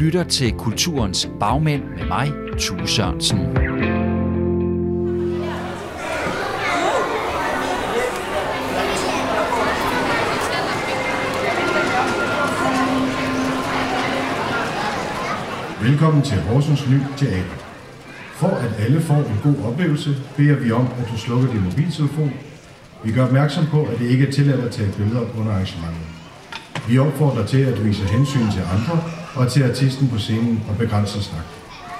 [0.00, 3.38] lytter til Kulturens Bagmænd med mig, Tue Sørensen.
[15.82, 17.42] Velkommen til Horsens Ny Teater.
[18.32, 22.32] For at alle får en god oplevelse, beder vi om, at du slukker din mobiltelefon.
[23.04, 26.02] Vi gør opmærksom på, at det ikke er tilladt at tage billeder under arrangementet.
[26.88, 31.24] Vi opfordrer til at vise hensyn til andre og til artisten på scenen og begrænset
[31.24, 31.44] snak.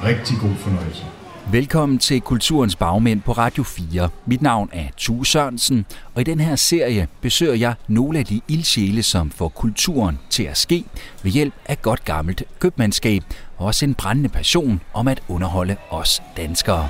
[0.05, 1.03] Rigtig god fornøjelse.
[1.51, 4.09] Velkommen til Kulturens Bagmænd på Radio 4.
[4.27, 8.41] Mit navn er Tue Sørensen, og i den her serie besøger jeg nogle af de
[8.49, 10.85] ildsjæle, som får kulturen til at ske
[11.23, 13.23] ved hjælp af godt gammelt købmandskab
[13.57, 16.89] og også en brændende passion om at underholde os danskere.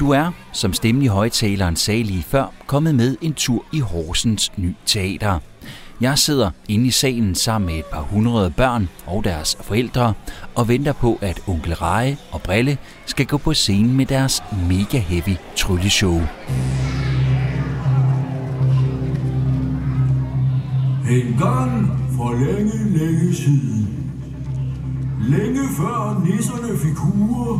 [0.00, 4.52] Du er, som stemmen i højtaleren sagde lige før, kommet med en tur i Horsens
[4.56, 5.38] Ny Teater.
[6.00, 10.14] Jeg sidder inde i salen sammen med et par hundrede børn og deres forældre
[10.54, 14.98] og venter på, at onkel Reje og Brille skal gå på scenen med deres mega
[14.98, 16.20] heavy trylleshow.
[21.10, 24.04] En gang for længe, længe siden.
[25.20, 27.56] Længe før nisserne fik huer,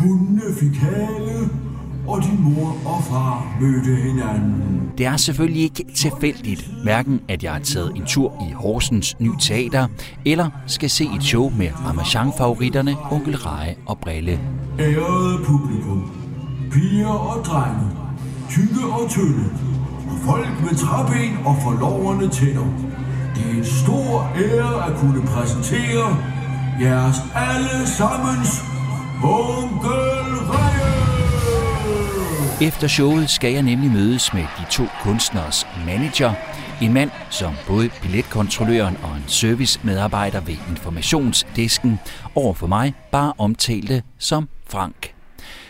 [0.00, 1.63] hundene fik hale,
[2.06, 4.90] og din mor og far mødte hinanden.
[4.98, 9.30] Det er selvfølgelig ikke tilfældigt, hverken at jeg har taget en tur i Horsens Ny
[9.40, 9.86] Teater,
[10.24, 14.40] eller skal se et show med Ramachan-favoritterne Onkel Reje og Brille.
[14.78, 16.10] Ærede publikum,
[16.72, 17.86] piger og drenge,
[18.50, 19.44] tykke og tynde,
[20.10, 22.66] og folk med træben og forloverne tænder.
[23.34, 26.16] Det er en stor ære at kunne præsentere
[26.80, 28.64] jeres allesammens
[29.22, 30.73] Onkel Reje!
[32.60, 36.32] Efter showet skal jeg nemlig mødes med de to kunstners manager.
[36.82, 41.98] En mand, som både billetkontrolløren og en servicemedarbejder ved informationsdisken
[42.34, 45.13] over for mig bare omtalte som Frank.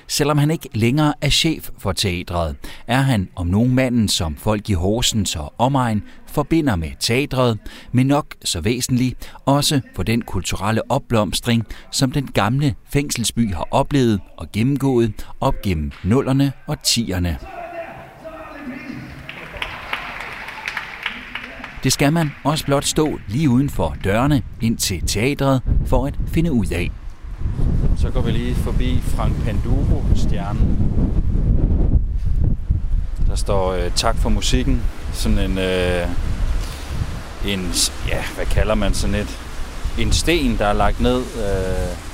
[0.08, 2.56] Selvom han ikke længere er chef for teatret,
[2.86, 7.58] er han om nogen manden, som folk i Horsens og omegn forbinder med teatret,
[7.92, 14.20] men nok så væsentligt også for den kulturelle opblomstring, som den gamle fængselsby har oplevet
[14.36, 17.38] og gennemgået op gennem nullerne og tierne.
[21.84, 26.14] Det skal man også blot stå lige uden for dørene ind til teatret for at
[26.26, 26.90] finde ud af.
[27.96, 30.78] Så går vi lige forbi Frank Panduro-stjernen.
[33.28, 34.82] Der står øh, tak for musikken.
[35.12, 36.08] Sådan en, øh,
[37.46, 37.72] en,
[38.08, 39.38] ja, hvad kalder man sådan et,
[39.98, 42.13] en sten, der er lagt ned øh,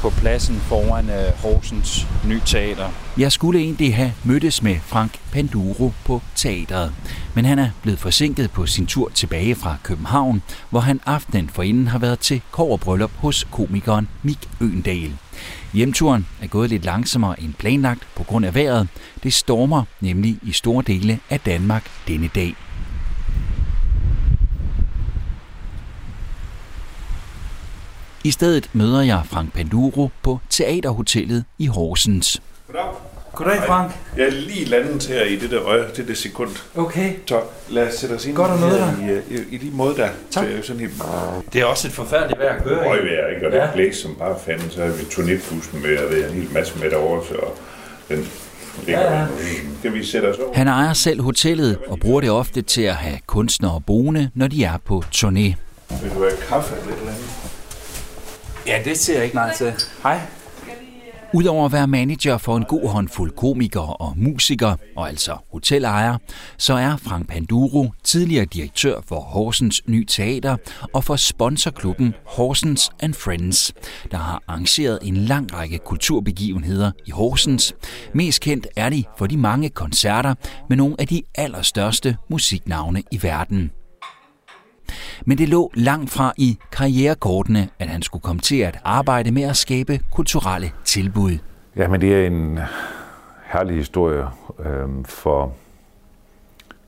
[0.00, 2.88] på pladsen foran øh, Horsens Ny Teater.
[3.18, 6.92] Jeg skulle egentlig have mødtes med Frank Panduro på teatret,
[7.34, 11.86] men han er blevet forsinket på sin tur tilbage fra København, hvor han aftenen forinden
[11.86, 15.12] har været til kårbryllup hos komikeren Mik Øendal.
[15.72, 18.88] Hjemturen er gået lidt langsommere end planlagt på grund af vejret.
[19.22, 22.54] Det stormer nemlig i store dele af Danmark denne dag.
[28.26, 32.42] I stedet møder jeg Frank Panduro på Teaterhotellet i Horsens.
[32.66, 32.84] Goddag.
[33.32, 33.92] Goddag, Frank.
[34.16, 36.50] Jeg er lige landet her i det der øje, det der sekund.
[36.76, 37.12] Okay.
[37.26, 39.96] Så lad os sætte os ind Godt at møde her i, i, i de måde
[39.96, 40.08] der.
[40.30, 40.44] Tak.
[40.44, 40.92] Det er jo sådan helt
[41.52, 42.88] Det er også et forfærdeligt vejr at køre i.
[42.88, 43.46] røgvejr, ikke?
[43.46, 43.64] Og det Ja.
[43.64, 43.72] ja.
[43.72, 46.78] blæs som bare fanden, så har vi turnébussen med, og det er en hel masse
[46.78, 47.34] med derovre, så
[48.08, 48.28] den
[48.88, 49.26] Ja,
[49.84, 49.90] ja.
[49.90, 50.54] vi sætte os over?
[50.54, 54.64] Han ejer selv hotellet og bruger det ofte til at have kunstnere boende, når de
[54.64, 55.54] er på turné.
[56.02, 56.95] Vil du have kaffe eller?
[58.66, 59.72] Ja, det ser jeg ikke nej til.
[60.02, 60.20] Hej.
[61.34, 66.18] Udover at være manager for en god håndfuld komikere og musikere, og altså hotelejer,
[66.58, 70.56] så er Frank Panduro tidligere direktør for Horsens Ny Teater
[70.92, 73.72] og for sponsorklubben Horsens and Friends,
[74.10, 77.74] der har arrangeret en lang række kulturbegivenheder i Horsens.
[78.14, 80.34] Mest kendt er de for de mange koncerter
[80.68, 83.70] med nogle af de allerstørste musiknavne i verden.
[85.24, 89.42] Men det lå langt fra i karrierekortene, at han skulle komme til at arbejde med
[89.42, 91.38] at skabe kulturelle tilbud.
[91.76, 92.58] Ja, men det er en
[93.46, 94.24] herlig historie,
[94.64, 95.52] øh, for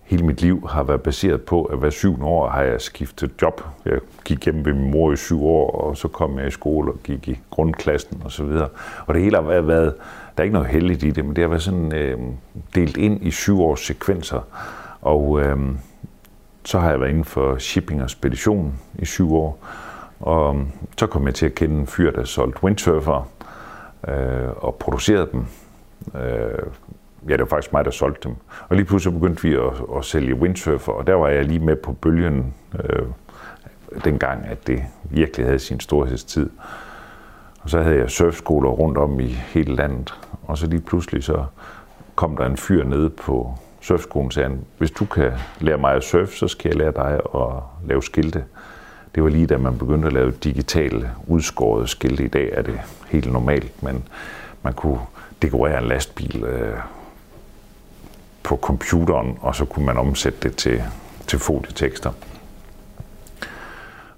[0.08, 3.62] hele mit liv har været baseret på, at hver syvende år har jeg skiftet job.
[3.84, 6.92] Jeg gik hjemme ved min mor i syv år, og så kom jeg i skole
[6.92, 8.68] og gik i grundklassen og så videre.
[9.06, 9.94] Og det hele har været,
[10.36, 12.18] der er ikke noget heldigt i det, men det har været sådan øh,
[12.74, 14.40] delt ind i syv års sekvenser.
[15.02, 15.58] Og øh,
[16.64, 19.58] så har jeg været inden for shipping og spedition i syv år.
[20.20, 20.66] Og øhm,
[20.98, 23.28] så kom jeg til at kende en fyr, der solgte windsurfer
[24.08, 25.46] øh, og producerede dem.
[26.14, 26.66] Øh,
[27.28, 28.36] ja, det var faktisk mig, der solgte dem.
[28.68, 31.76] Og lige pludselig begyndte vi at, at sælge windsurfer, og der var jeg lige med
[31.76, 32.54] på bølgen.
[32.84, 33.06] Øh,
[34.04, 36.50] dengang, at det virkelig havde sin storhedstid.
[37.62, 40.14] Og så havde jeg surfskoler rundt om i hele landet.
[40.42, 41.44] Og så lige pludselig så
[42.14, 46.04] kom der en fyr ned på surfskolen sagde han, hvis du kan lære mig at
[46.04, 48.44] surfe, så skal jeg lære dig at lave skilte.
[49.14, 52.24] Det var lige da man begyndte at lave digitale udskårede skilte.
[52.24, 54.08] I dag er det helt normalt, men
[54.62, 55.00] man kunne
[55.42, 56.76] dekorere en lastbil øh,
[58.42, 60.82] på computeren, og så kunne man omsætte det til,
[61.26, 62.12] til folietekster.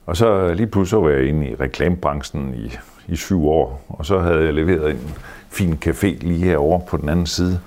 [0.06, 2.76] Og så lige pludselig var jeg inde i reklamebranchen i,
[3.08, 5.14] i syv år, og så havde jeg leveret en
[5.48, 7.60] fin café lige herovre på den anden side,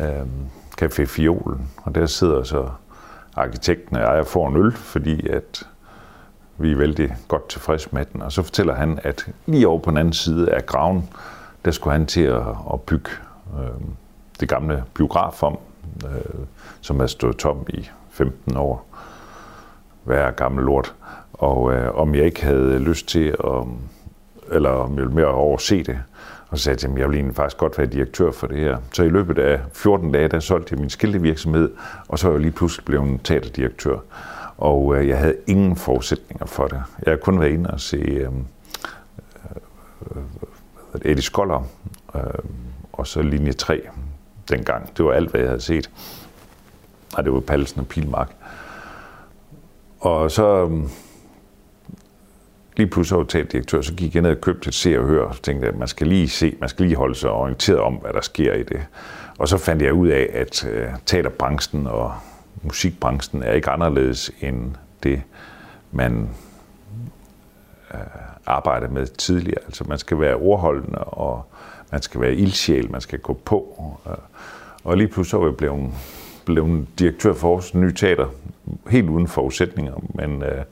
[0.00, 0.26] øh,
[0.82, 2.68] Café Fiolen, og der sidder så
[3.36, 5.68] arkitekten og jeg får en øl, fordi at
[6.58, 8.22] vi er vældig godt tilfredse med den.
[8.22, 11.10] Og så fortæller han, at lige over på den anden side af graven,
[11.64, 13.10] der skulle han til at, at bygge
[13.58, 13.80] øh,
[14.40, 15.58] det gamle biograf om,
[16.04, 16.44] øh,
[16.80, 18.86] som er stået tom i 15 år.
[20.04, 20.94] Hver gammel lort.
[21.32, 23.66] Og øh, om jeg ikke havde lyst til at,
[24.52, 25.98] eller om jeg ville mere overse det,
[26.54, 28.78] og så sagde jeg, at jeg vil egentlig faktisk godt være direktør for det her.
[28.92, 31.70] Så i løbet af 14 dage, der solgte jeg min skiltevirksomhed,
[32.08, 33.98] og så er jeg lige pludselig blevet en teaterdirektør.
[34.58, 36.82] Og øh, jeg havde ingen forudsætninger for det.
[37.06, 38.28] Jeg har kun været inde og se øh,
[40.16, 40.22] øh,
[40.94, 41.66] Eddie Skoller,
[42.14, 42.22] øh,
[42.92, 43.82] og så linje 3
[44.48, 44.96] dengang.
[44.96, 45.90] Det var alt, hvad jeg havde set.
[47.16, 48.30] Og det var Pallesen og Pilmark.
[50.00, 50.82] Og så øh,
[52.76, 55.68] lige pludselig hoteldirektør, så gik jeg ned og købte et se og hør, og tænkte,
[55.68, 58.54] at man skal lige se, man skal lige holde sig orienteret om, hvad der sker
[58.54, 58.86] i det.
[59.38, 62.12] Og så fandt jeg ud af, at øh, teaterbranchen og
[62.62, 65.22] musikbranchen er ikke anderledes end det,
[65.92, 66.28] man
[67.94, 68.00] øh,
[68.46, 69.64] arbejder med tidligere.
[69.64, 71.46] Altså man skal være ordholdende, og
[71.92, 73.78] man skal være ildsjæl, man skal gå på.
[74.06, 74.12] Øh,
[74.84, 75.90] og lige pludselig var jeg blevet,
[76.44, 78.26] blevet direktør for vores nye teater,
[78.88, 80.64] helt uden forudsætninger, men øh,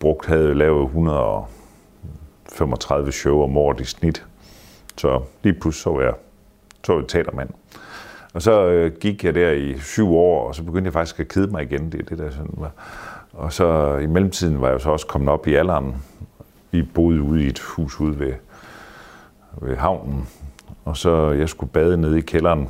[0.00, 4.26] brugt havde lavet 135 show om året i snit.
[4.96, 6.14] Så lige pludselig så var jeg,
[6.84, 7.50] så var jeg teatermand.
[8.34, 11.28] Og så øh, gik jeg der i syv år, og så begyndte jeg faktisk at
[11.28, 11.92] kede mig igen.
[11.92, 12.70] Det det, der sådan var.
[13.32, 15.94] Og så i mellemtiden var jeg så også kommet op i alderen.
[16.70, 18.32] Vi boede ude i et hus ude ved,
[19.60, 20.28] ved havnen.
[20.84, 22.68] Og så jeg skulle bade nede i kælderen,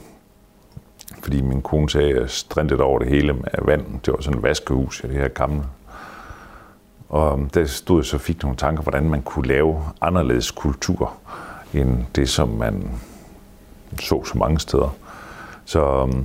[1.23, 4.01] fordi min kone sagde, at jeg over det hele med vand.
[4.07, 5.63] Det var sådan et vaskehus i det her gamle.
[7.09, 11.13] Og der stod jeg så fik nogle tanker, hvordan man kunne lave anderledes kultur,
[11.75, 12.91] end det, som man
[14.01, 14.97] så så mange steder.
[15.65, 16.25] Så øhm,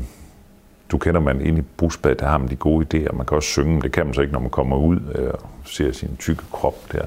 [0.91, 3.15] du kender man ind i brusbad, der har man de gode idéer.
[3.15, 4.99] Man kan også synge, det kan man så ikke, når man kommer ud
[5.33, 7.05] og ser sin tykke krop der.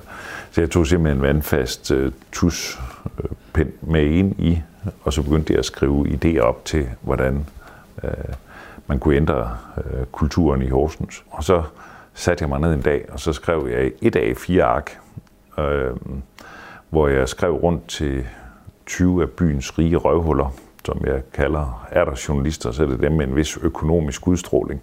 [0.50, 2.80] Så jeg tog simpelthen en vandfast uh, tus
[3.58, 4.62] øh, med ind i,
[5.02, 7.46] og så begyndte jeg at skrive idéer op til, hvordan
[8.02, 8.10] uh,
[8.86, 11.24] man kunne ændre uh, kulturen i Horsens.
[11.30, 11.62] Og så
[12.16, 14.98] satte jeg mig ned en dag, og så skrev jeg et af fire ark,
[15.58, 15.96] øh,
[16.90, 18.26] hvor jeg skrev rundt til
[18.86, 20.54] 20 af byens rige røvhuller,
[20.84, 24.82] som jeg kalder, er der journalister, så er det dem med en vis økonomisk udstråling,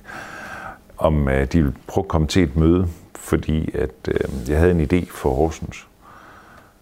[0.97, 4.71] om øh, de ville prøve at komme til et møde, fordi at øh, jeg havde
[4.71, 5.87] en idé for Horsens.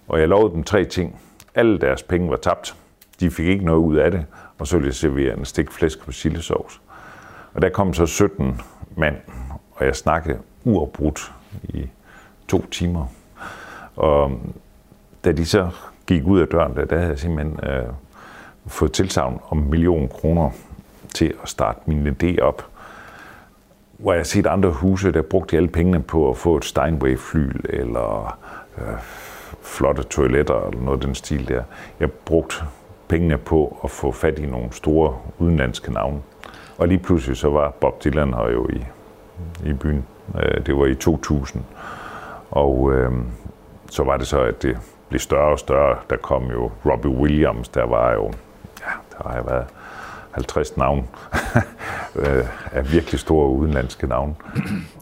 [0.07, 1.19] Og jeg lovede dem tre ting.
[1.55, 2.75] Alle deres penge var tabt.
[3.19, 4.25] De fik ikke noget ud af det,
[4.59, 6.81] og så ville jeg servere en stik flæsk på sildesovs.
[7.53, 8.61] Og der kom så 17
[8.97, 9.15] mand,
[9.81, 11.31] og jeg snakkede uafbrudt
[11.63, 11.89] i
[12.47, 13.05] to timer.
[13.95, 14.53] Og øhm,
[15.25, 15.69] da de så
[16.07, 17.85] gik ud af døren, der, der havde jeg simpelthen øh,
[18.67, 20.49] fået tilsavn om en million kroner
[21.13, 22.65] til at starte min idé op.
[23.97, 27.51] Hvor jeg har set andre huse, der brugte alle pengene på at få et Steinway-fly
[27.69, 28.37] eller
[28.77, 28.97] øh,
[29.61, 31.63] flotte toiletter, eller noget af den stil der.
[31.99, 32.55] Jeg brugte
[33.07, 36.21] pengene på at få fat i nogle store udenlandske navne.
[36.77, 38.83] Og lige pludselig så var Bob Dylan her jo i,
[39.65, 40.05] i byen.
[40.35, 41.63] Øh, det var i 2000.
[42.51, 43.11] Og øh,
[43.89, 44.77] så var det så, at det
[45.09, 45.97] blev større og større.
[46.09, 48.25] Der kom jo Robbie Williams, der var jo,
[48.79, 49.65] ja, der har jeg været
[50.31, 51.07] 50 navn
[52.15, 54.37] øh, af virkelig store udenlandske navn.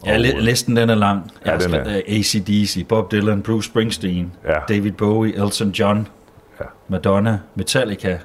[0.06, 1.30] Ja, og, listen den er lang.
[1.46, 2.00] Ja, den er.
[2.06, 4.54] ACDC, Bob Dylan, Bruce Springsteen, ja.
[4.68, 6.08] David Bowie, Elton John,
[6.60, 6.64] ja.
[6.88, 8.18] Madonna, Metallica,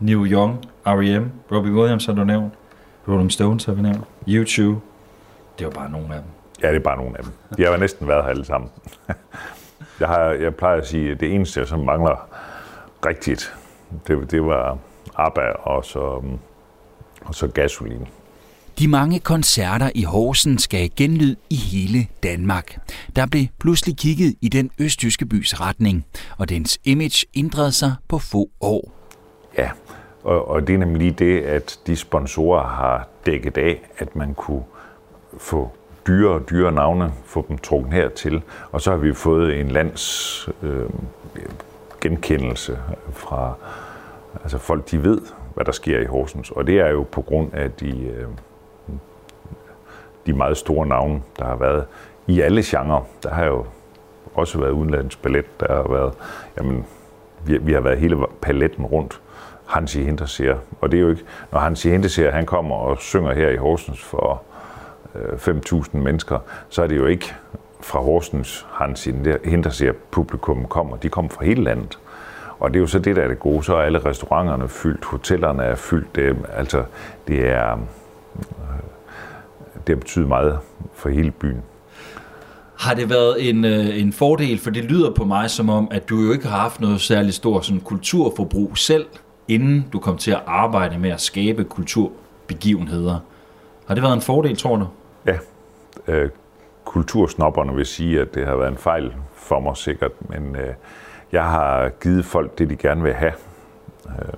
[0.00, 2.52] Neil Young, R.E.M., Robbie Williams har du nævnt,
[3.08, 4.74] Rolling Stones har vi nævnt, U2,
[5.58, 6.30] det var bare nogle af dem.
[6.62, 7.32] Ja, det er bare nogle af dem.
[7.56, 8.70] De har næsten været her alle sammen.
[10.00, 12.28] Jeg, har, jeg plejer at sige, at det eneste, som mangler
[13.06, 13.54] rigtigt,
[14.06, 14.78] det, det var
[15.16, 16.22] ABBA og så,
[17.20, 18.06] og så gasolin.
[18.78, 22.78] De mange koncerter i Horsen skal genlyd i hele Danmark.
[23.16, 26.06] Der blev pludselig kigget i den østtyske bys retning,
[26.38, 28.92] og dens image ændrede sig på få år.
[29.58, 29.70] Ja,
[30.24, 34.62] og, og det er nemlig det, at de sponsorer har dækket af, at man kunne
[35.38, 35.70] få
[36.06, 38.42] dyre og dyre navne, få dem trukket hertil.
[38.72, 40.86] Og så har vi fået en lands øh,
[42.00, 42.78] genkendelse
[43.10, 43.54] fra
[44.42, 45.20] altså folk, de ved,
[45.54, 46.50] hvad der sker i Horsens.
[46.50, 48.26] Og det er jo på grund af de, øh,
[50.26, 51.84] de meget store navne, der har været
[52.26, 53.06] i alle genrer.
[53.22, 53.66] Der har jo
[54.34, 56.14] også været udenlandsk ballet, der har været,
[56.58, 56.86] jamen,
[57.44, 59.20] vi, vi har været hele paletten rundt.
[59.66, 60.58] Hansi Hinterseer.
[60.80, 64.02] Og det er jo ikke, når Hansi Hinterseer, han kommer og synger her i Horsens
[64.04, 64.42] for
[65.16, 67.34] 5.000 mennesker, så er det jo ikke
[67.80, 69.08] fra Horsens Hans
[69.44, 70.96] Hinterseer publikum kommer.
[70.96, 71.98] De kommer fra hele landet.
[72.60, 73.64] Og det er jo så det, der er det gode.
[73.64, 76.16] Så er alle restauranterne fyldt, hotellerne er fyldt.
[76.16, 76.84] Det, altså,
[77.28, 78.82] det er, øh,
[79.86, 80.58] det har betydet meget
[80.94, 81.62] for hele byen.
[82.78, 86.08] Har det været en, øh, en fordel, for det lyder på mig som om, at
[86.08, 89.06] du jo ikke har haft noget særligt stort sådan, kulturforbrug selv,
[89.48, 93.18] inden du kom til at arbejde med at skabe kulturbegivenheder.
[93.86, 94.86] Har det været en fordel, tror du?
[95.26, 95.38] Ja.
[96.08, 96.30] Øh,
[96.84, 100.74] kultursnopperne vil sige, at det har været en fejl for mig sikkert, men øh,
[101.32, 103.32] jeg har givet folk det, de gerne vil have.
[104.08, 104.34] Øh,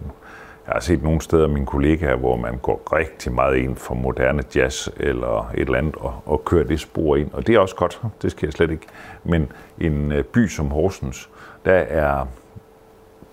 [0.66, 3.94] jeg har set nogle steder af mine kollegaer, hvor man går rigtig meget ind for
[3.94, 7.32] moderne jazz eller et eller andet, og, og kører det spor ind.
[7.32, 8.86] Og det er også godt, det skal jeg slet ikke.
[9.24, 11.30] Men en øh, by som Horsens,
[11.64, 12.26] der er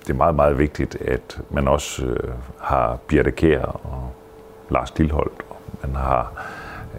[0.08, 4.12] det er meget, meget vigtigt, at man også øh, har Birte Kjær og
[4.70, 5.42] Lars Lilholdt.
[5.50, 6.48] Og man har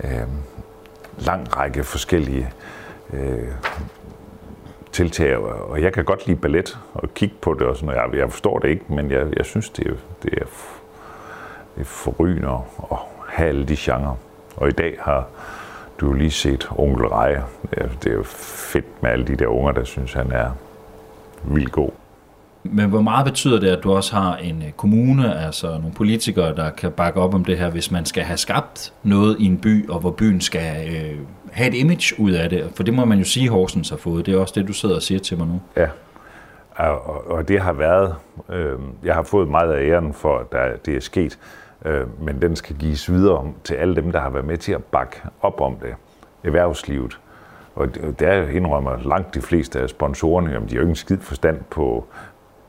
[0.05, 0.29] øh,
[1.19, 2.53] lang række forskellige
[3.13, 3.53] øh,
[4.93, 8.13] tiltag, og jeg kan godt lide ballet og kigge på det og sådan noget.
[8.13, 10.45] Jeg, jeg forstår det ikke, men jeg, jeg synes, det er, det er,
[11.75, 12.49] det er forrygende
[12.91, 12.97] at
[13.29, 14.17] have alle de genrer.
[14.57, 15.27] Og i dag har
[16.01, 17.45] du lige set Onkel Reje.
[17.71, 20.51] Det er, det er jo fedt med alle de der unger, der synes, han er
[21.45, 21.91] vildt god.
[22.73, 26.55] Men hvor meget betyder det, at du også har en øh, kommune, altså nogle politikere,
[26.55, 29.59] der kan bakke op om det her, hvis man skal have skabt noget i en
[29.59, 31.19] by, og hvor byen skal øh,
[31.51, 32.71] have et image ud af det?
[32.75, 34.27] For det må man jo sige, Horsens har fået.
[34.27, 35.61] Det er også det, du sidder og siger til mig nu.
[35.77, 35.89] Ja,
[36.77, 38.15] og, og det har været...
[38.49, 41.39] Øh, jeg har fået meget af æren for, at det er sket,
[41.85, 44.85] øh, men den skal gives videre til alle dem, der har været med til at
[44.85, 45.95] bakke op om det.
[46.45, 47.19] Erhvervslivet.
[47.75, 51.19] Og der indrømmer langt de fleste af sponsorerne, jamen de har jo ikke en skid
[51.19, 52.07] forstand på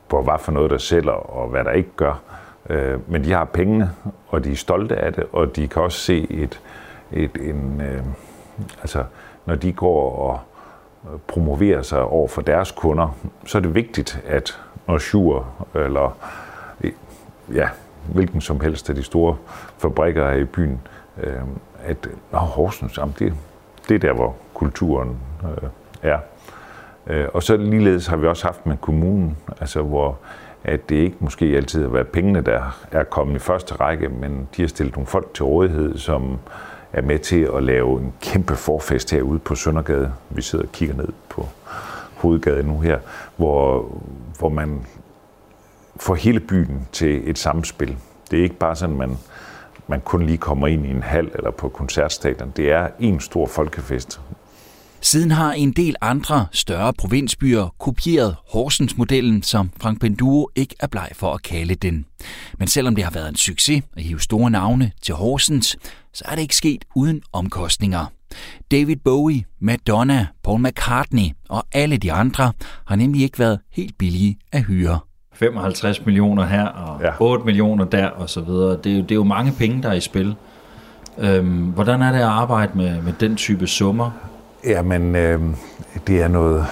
[0.08, 2.20] på hvad for noget, der sælger, og hvad der ikke gør.
[2.70, 3.90] Øh, men de har pengene,
[4.28, 6.60] og de er stolte af det, og de kan også se et,
[7.12, 8.02] et en, øh,
[8.80, 9.04] altså,
[9.46, 10.40] når de går og
[11.04, 16.16] øh, promoverer sig over for deres kunder, så er det vigtigt, at når Shure eller
[16.84, 16.92] øh,
[17.54, 17.68] ja,
[18.14, 19.36] hvilken som helst af de store
[19.78, 20.80] fabrikker er i byen,
[21.16, 21.40] øh,
[21.84, 23.34] at Nå, Horsens, jamen det,
[23.88, 25.68] det er der, hvor kulturen øh,
[26.02, 26.18] er.
[27.08, 30.18] Øh, og så ligeledes har vi også haft med kommunen, altså hvor
[30.64, 32.62] at det ikke måske altid har været pengene, der
[32.92, 36.38] er kommet i første række, men de har stillet nogle folk til rådighed, som
[36.92, 40.12] er med til at lave en kæmpe forfest herude på Søndergade.
[40.30, 41.46] Vi sidder og kigger ned på
[42.14, 42.98] hovedgaden nu her,
[43.36, 43.92] hvor,
[44.38, 44.86] hvor man
[45.96, 47.96] får hele byen til et samspil.
[48.30, 49.18] Det er ikke bare sådan, man,
[49.86, 52.52] man kun lige kommer ind i en hal eller på koncertstadion.
[52.56, 54.20] Det er en stor folkefest,
[55.00, 61.08] Siden har en del andre større provinsbyer kopieret Horsens-modellen, som Frank Penduo ikke er bleg
[61.12, 62.06] for at kalde den.
[62.58, 65.76] Men selvom det har været en succes at hive store navne til Horsens,
[66.12, 68.06] så er det ikke sket uden omkostninger.
[68.70, 72.52] David Bowie, Madonna, Paul McCartney og alle de andre
[72.86, 74.98] har nemlig ikke været helt billige at hyre.
[75.32, 77.10] 55 millioner her og ja.
[77.20, 78.76] 8 millioner der og så videre.
[78.84, 80.34] Det er, jo, det er jo mange penge, der er i spil.
[81.18, 84.10] Øhm, hvordan er det at arbejde med, med den type summer?
[84.64, 85.40] Jamen, øh,
[86.06, 86.66] det er noget...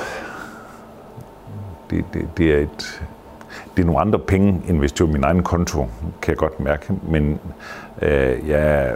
[1.91, 3.03] Det, det, det er et...
[3.77, 5.87] Det er nogle andre penge, end hvis det var min egen konto,
[6.23, 6.93] kan jeg godt mærke.
[7.09, 7.41] Men
[8.03, 8.93] øh, ja,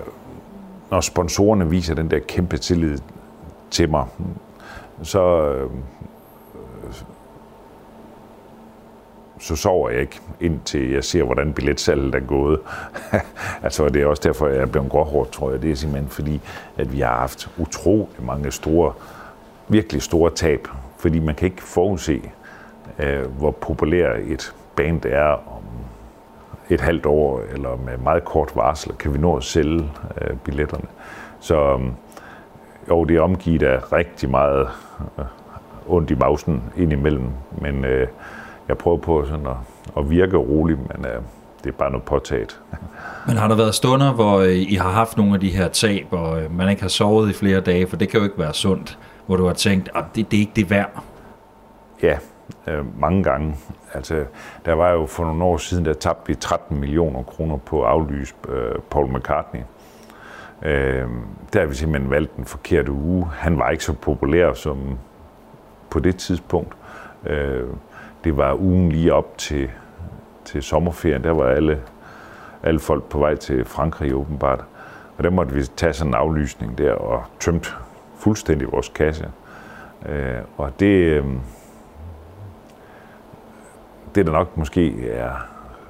[0.91, 2.99] når sponsorerne viser den der kæmpe tillid
[3.71, 4.05] til mig,
[5.03, 5.71] så, øh,
[9.41, 12.61] så sover jeg ikke, indtil jeg ser, hvordan billetsalget er gået.
[13.65, 15.63] altså, det er også derfor, jeg er blevet gråhård, tror jeg.
[15.63, 16.41] Det er simpelthen fordi,
[16.77, 18.93] at vi har haft utrolig mange store,
[19.69, 20.69] virkelig store tab.
[20.99, 22.23] Fordi man kan ikke forudse,
[22.99, 25.63] øh, hvor populær et band er om
[26.71, 30.87] et halvt år, eller med meget kort varsel, kan vi nå at sælge øh, billetterne.
[31.41, 31.81] Så øh,
[32.89, 34.69] jo, det er omgivet af rigtig meget
[35.19, 35.25] øh,
[35.89, 37.31] ondt i mausen indimellem,
[37.61, 38.09] men øh,
[38.71, 39.57] jeg prøver på sådan at,
[39.97, 41.23] at virke rolig, men uh,
[41.65, 42.61] det er bare noget påtaget.
[43.27, 46.07] Men har der været stunder, hvor øh, I har haft nogle af de her tab,
[46.11, 48.55] og øh, man ikke har sovet i flere dage, for det kan jo ikke være
[48.55, 51.03] sundt, hvor du har tænkt, at det, det er ikke det værd?
[52.03, 52.19] Ja,
[52.67, 53.57] øh, mange gange.
[53.95, 54.25] Altså,
[54.65, 57.91] der var jo for nogle år siden, der tabte vi 13 millioner kroner på at
[57.91, 59.61] aflyse øh, Paul McCartney.
[60.63, 61.09] Øh,
[61.53, 63.27] der har vi simpelthen valgt den forkerte uge.
[63.33, 64.99] Han var ikke så populær som
[65.91, 66.77] på det tidspunkt.
[67.27, 67.65] Øh,
[68.25, 69.71] det var ugen lige op til,
[70.45, 71.25] til sommerferien.
[71.25, 71.83] Der var alle,
[72.63, 74.65] alle folk på vej til Frankrig åbenbart.
[75.19, 77.71] Og der måtte vi tage sådan en aflysning der og tømte
[78.17, 79.31] fuldstændig vores kasse.
[80.07, 81.25] Øh, og det, øh,
[84.15, 85.33] det der nok måske er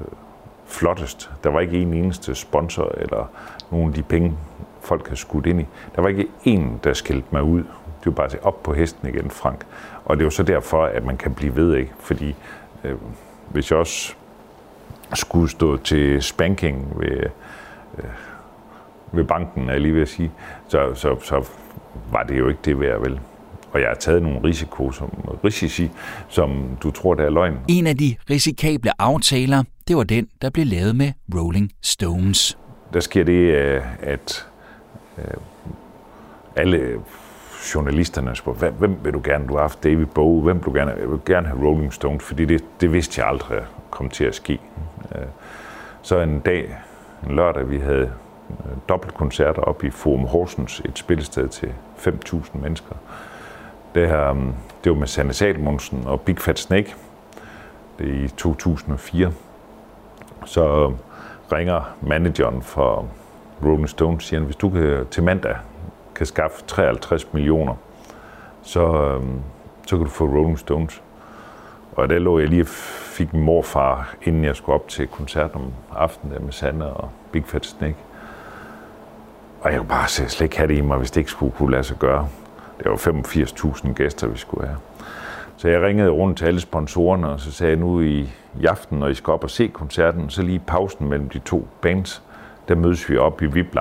[0.00, 0.06] øh,
[0.66, 3.30] flottest, der var ikke en eneste sponsor eller
[3.70, 4.36] nogen af de penge,
[4.90, 5.66] folk har skudt ind i.
[5.96, 7.58] Der var ikke en, der skældte mig ud.
[7.98, 9.64] Det var bare til op på hesten igen, Frank.
[10.04, 11.92] Og det er jo så derfor, at man kan blive ved, ikke?
[12.00, 12.34] Fordi
[12.84, 12.94] øh,
[13.48, 14.14] hvis jeg også
[15.14, 17.20] skulle stå til spanking ved,
[17.98, 18.04] øh,
[19.12, 20.30] ved banken, er jeg lige ved at sige,
[20.68, 21.48] så, så, så
[22.12, 23.20] var det jo ikke det værd, vel?
[23.72, 25.10] Og jeg har taget nogle risiko, som,
[25.44, 25.90] risici,
[26.28, 27.56] som du tror, der er løgn.
[27.68, 32.58] En af de risikable aftaler, det var den, der blev lavet med Rolling Stones.
[32.92, 34.49] Der sker det, øh, at
[35.20, 35.34] Øh,
[36.56, 37.00] alle
[37.74, 39.48] journalisterne spurgte, hvem vil du gerne?
[39.48, 40.90] Du har haft David Bowie, hvem vil du gerne?
[40.90, 44.34] Jeg vil gerne have Rolling Stones, fordi det, det vidste jeg aldrig kom til at
[44.34, 44.60] ske.
[45.14, 45.22] Øh,
[46.02, 46.76] så en dag,
[47.28, 48.12] en lørdag, vi havde
[48.50, 52.94] øh, dobbeltkoncerter op i Forum Horsens, et spillested til 5.000 mennesker.
[53.94, 54.52] Det, her, mm,
[54.84, 56.94] det var med Sanne Salmonsen og Big Fat Snake.
[57.98, 59.32] Det er i 2004.
[60.44, 60.92] Så
[61.52, 63.06] ringer manageren for
[63.64, 65.56] Rolling Stones, siger at hvis du kan, til mandag
[66.14, 67.74] kan skaffe 53 millioner,
[68.62, 69.22] så, øh,
[69.86, 71.02] så kan du få Rolling Stones.
[71.92, 75.72] Og der lå jeg lige fik min morfar, inden jeg skulle op til koncert om
[75.96, 77.96] aftenen der med Sanna og Big Fat Snake.
[79.60, 81.70] Og jeg kunne bare slet ikke have det i mig, hvis det ikke skulle kunne
[81.70, 82.28] lade sig gøre.
[82.78, 84.78] Det var 85.000 gæster, vi skulle have.
[85.56, 88.20] Så jeg ringede rundt til alle sponsorerne, og så sagde jeg nu i,
[88.60, 91.68] i aften, når I skal op og se koncerten, så lige pausen mellem de to
[91.80, 92.22] bands,
[92.70, 93.76] der mødes vi op i vip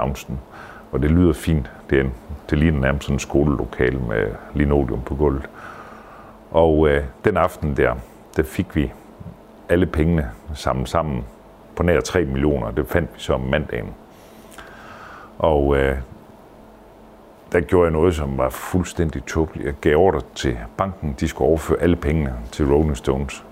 [0.91, 1.71] og det lyder fint.
[1.89, 2.13] Det, er en,
[2.49, 5.49] det ligner nærmest sådan en skolelokale med linoleum på gulvet.
[6.51, 7.95] Og øh, den aften der,
[8.37, 8.91] der fik vi
[9.69, 11.25] alle pengene sammen sammen
[11.75, 12.71] på nær 3 millioner.
[12.71, 13.93] Det fandt vi så om mandagen.
[15.37, 15.97] Og øh,
[17.51, 19.65] der gjorde jeg noget, som var fuldstændig tåbeligt.
[19.65, 23.43] Jeg gav ordre til banken, de skulle overføre alle pengene til Rolling Stones.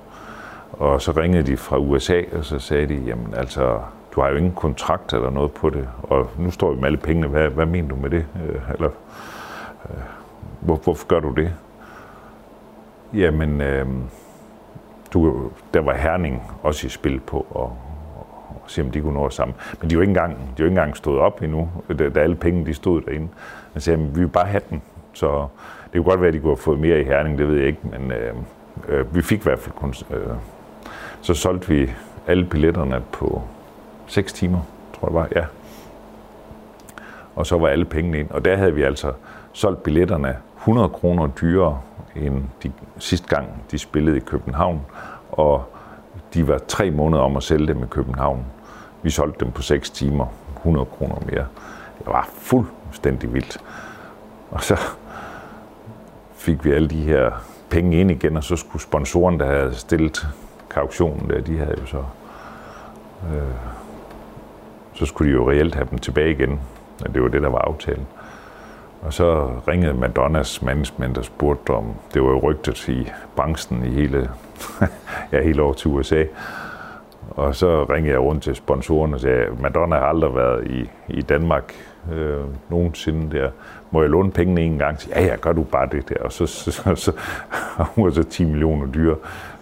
[0.71, 3.79] Og så ringede de fra USA, og så sagde de, jamen altså,
[4.17, 6.97] du har jo ingen kontrakt eller noget på det, og nu står vi med alle
[6.97, 8.25] pengene, hvad, hvad mener du med det?
[8.47, 8.89] Øh, eller,
[9.89, 9.97] øh,
[10.59, 11.53] hvor, hvorfor gør du det?
[13.13, 13.85] Jamen, øh,
[15.13, 17.77] du, der var Herning også i spil på, og,
[18.49, 19.55] og se om de kunne nå sammen.
[19.81, 22.09] Men de er jo ikke engang, de er jo ikke engang stået op endnu, da,
[22.09, 23.27] da alle pengene de stod derinde.
[23.73, 24.81] Men sagde, vi vil bare have den.
[25.13, 25.47] Så
[25.83, 27.67] det kunne godt være, at de kunne have fået mere i Herning, det ved jeg
[27.67, 28.33] ikke, men øh,
[28.87, 29.93] øh, vi fik i hvert fald kun...
[30.11, 30.35] Øh,
[31.21, 31.91] så solgte vi
[32.27, 33.41] alle billetterne på
[34.07, 34.59] 6 timer,
[34.99, 35.45] tror jeg var, ja.
[37.35, 38.31] Og så var alle pengene ind.
[38.31, 39.13] Og der havde vi altså
[39.53, 41.81] solgt billetterne 100 kroner dyrere
[42.15, 44.81] end de sidste gang, de spillede i København.
[45.31, 45.63] Og
[46.33, 48.45] de var tre måneder om at sælge dem i København.
[49.01, 50.25] Vi solgte dem på 6 timer,
[50.57, 51.45] 100 kroner mere.
[51.99, 53.57] Det var fuldstændig vildt.
[54.51, 54.77] Og så
[56.35, 57.31] fik vi alle de her
[57.69, 60.27] penge ind igen, og så skulle sponsoren, der havde stillet
[60.69, 62.03] kautionen der, de havde jo så...
[63.33, 63.76] Øh,
[64.97, 66.59] så skulle de jo reelt have dem tilbage igen.
[67.05, 68.07] Og det var det, der var aftalen.
[69.01, 73.89] Og så ringede Madonnas management og spurgte om, det var jo rygtet i branchen i
[73.89, 74.29] hele,
[75.31, 76.23] ja, hele over til USA.
[77.29, 81.21] Og så ringede jeg rundt til sponsorerne og sagde, Madonna har aldrig været i, i
[81.21, 81.73] Danmark
[82.13, 83.49] øh, nogensinde der.
[83.91, 85.01] Må jeg låne pengene en gang?
[85.01, 86.19] Så, ja, ja, gør du bare det der.
[86.19, 87.11] Og så, så, så, så
[87.95, 89.15] hun var så 10 millioner dyre.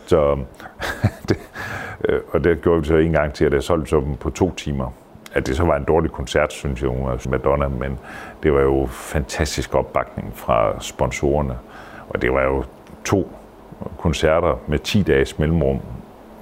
[0.05, 0.37] Så,
[1.29, 1.37] det,
[2.05, 4.51] øh, og det gjorde vi så en gang til, at jeg solgte dem på to
[4.51, 4.91] timer.
[5.35, 7.99] At det så var en dårlig koncert, synes jeg, hun Madonna, men
[8.43, 11.57] det var jo fantastisk opbakning fra sponsorerne.
[12.09, 12.63] Og det var jo
[13.05, 13.31] to
[13.97, 15.81] koncerter med 10 dages mellemrum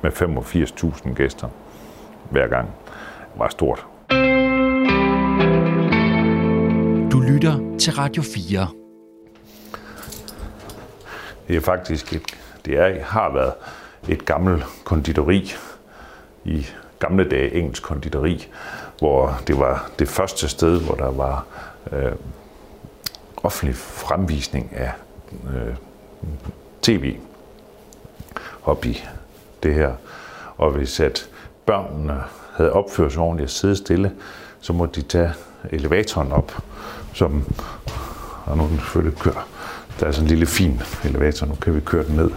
[0.02, 1.48] med 85.000 gæster
[2.30, 2.68] hver gang.
[3.34, 3.86] Det var stort.
[7.12, 8.68] Du lytter til Radio 4.
[11.48, 13.54] Det er faktisk et, det er, har været
[14.08, 15.52] et gammelt konditori
[16.46, 16.66] i
[17.00, 18.48] gamle dage, engelsk konditori,
[19.04, 21.46] hvor det var det første sted, hvor der var
[21.92, 22.12] øh,
[23.44, 24.92] offentlig fremvisning af
[25.56, 25.76] øh,
[26.82, 27.16] tv
[28.66, 29.04] op i
[29.64, 29.94] det her.
[30.58, 31.30] Og hvis at
[31.66, 34.12] børnene havde opført sig ordentligt at sidde stille,
[34.62, 35.34] så måtte de tage
[35.72, 36.52] elevatoren op,
[37.14, 37.46] som
[38.46, 39.48] og nu den selvfølgelig kører.
[40.00, 42.32] Der er sådan en lille fin elevator, nu kan vi køre den ned.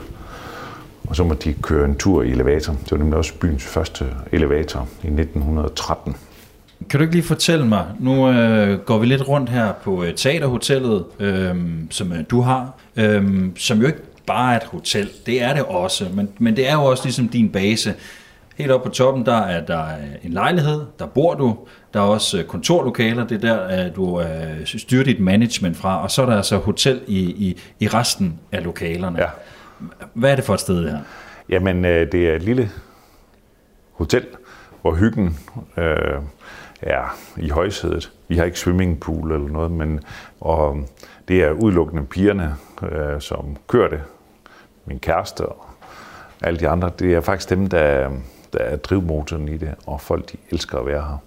[1.09, 2.79] Og så må de køre en tur i elevatoren.
[2.79, 6.17] Det var nemlig også byens første elevator i 1913.
[6.91, 10.15] Kan du ikke lige fortælle mig, nu øh, går vi lidt rundt her på øh,
[10.15, 11.57] Teaterhotellet, øh,
[11.91, 15.63] som øh, du har, øh, som jo ikke bare er et hotel, det er det
[15.63, 17.95] også, men, men det er jo også ligesom din base.
[18.57, 19.85] Helt oppe på toppen, der er der
[20.23, 21.57] en lejlighed, der bor du,
[21.95, 26.03] der er også øh, kontorlokaler, det er der, at du øh, styrer dit management fra,
[26.03, 29.19] og så er der altså hotel i, i, i resten af lokalerne.
[29.19, 29.29] Ja.
[30.15, 30.99] Hvad er det for et sted her?
[31.49, 32.71] Jamen, øh, det er et lille
[33.93, 34.25] hotel,
[34.83, 35.39] hvor hyggen
[35.77, 36.21] øh,
[36.83, 38.13] er i højsædet.
[38.29, 40.01] Vi har ikke swimmingpool eller noget, men
[40.41, 40.87] og øhm,
[41.29, 44.01] det er udelukkende pigerne, øh, som kører det.
[44.87, 45.67] Min kæreste og
[46.43, 46.91] alle de andre.
[46.99, 48.11] Det er faktisk dem, der,
[48.53, 51.19] der er drivmotoren i det, og folk de elsker at være her.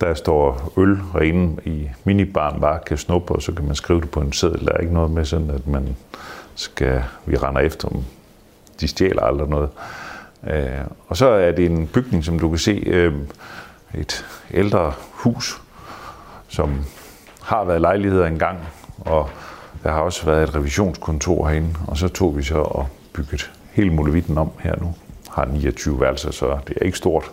[0.00, 4.00] Der står øl, og inde i minibaren bare kan snuppe, og så kan man skrive
[4.00, 4.66] det på en seddel.
[4.66, 5.96] Der er ikke noget med sådan, at man
[6.54, 8.00] skal, vi render efter dem.
[8.80, 9.70] De stjæler aldrig noget.
[10.46, 13.14] Øh, og så er det en bygning, som du kan se, øh,
[13.94, 15.62] et ældre hus,
[16.48, 16.84] som
[17.42, 18.58] har været lejligheder engang,
[18.98, 19.30] og
[19.82, 23.90] der har også været et revisionskontor herinde, og så tog vi så og bygget hele
[23.90, 24.94] muligheden om her nu.
[25.30, 27.30] Har 29 værelser, så det er ikke stort.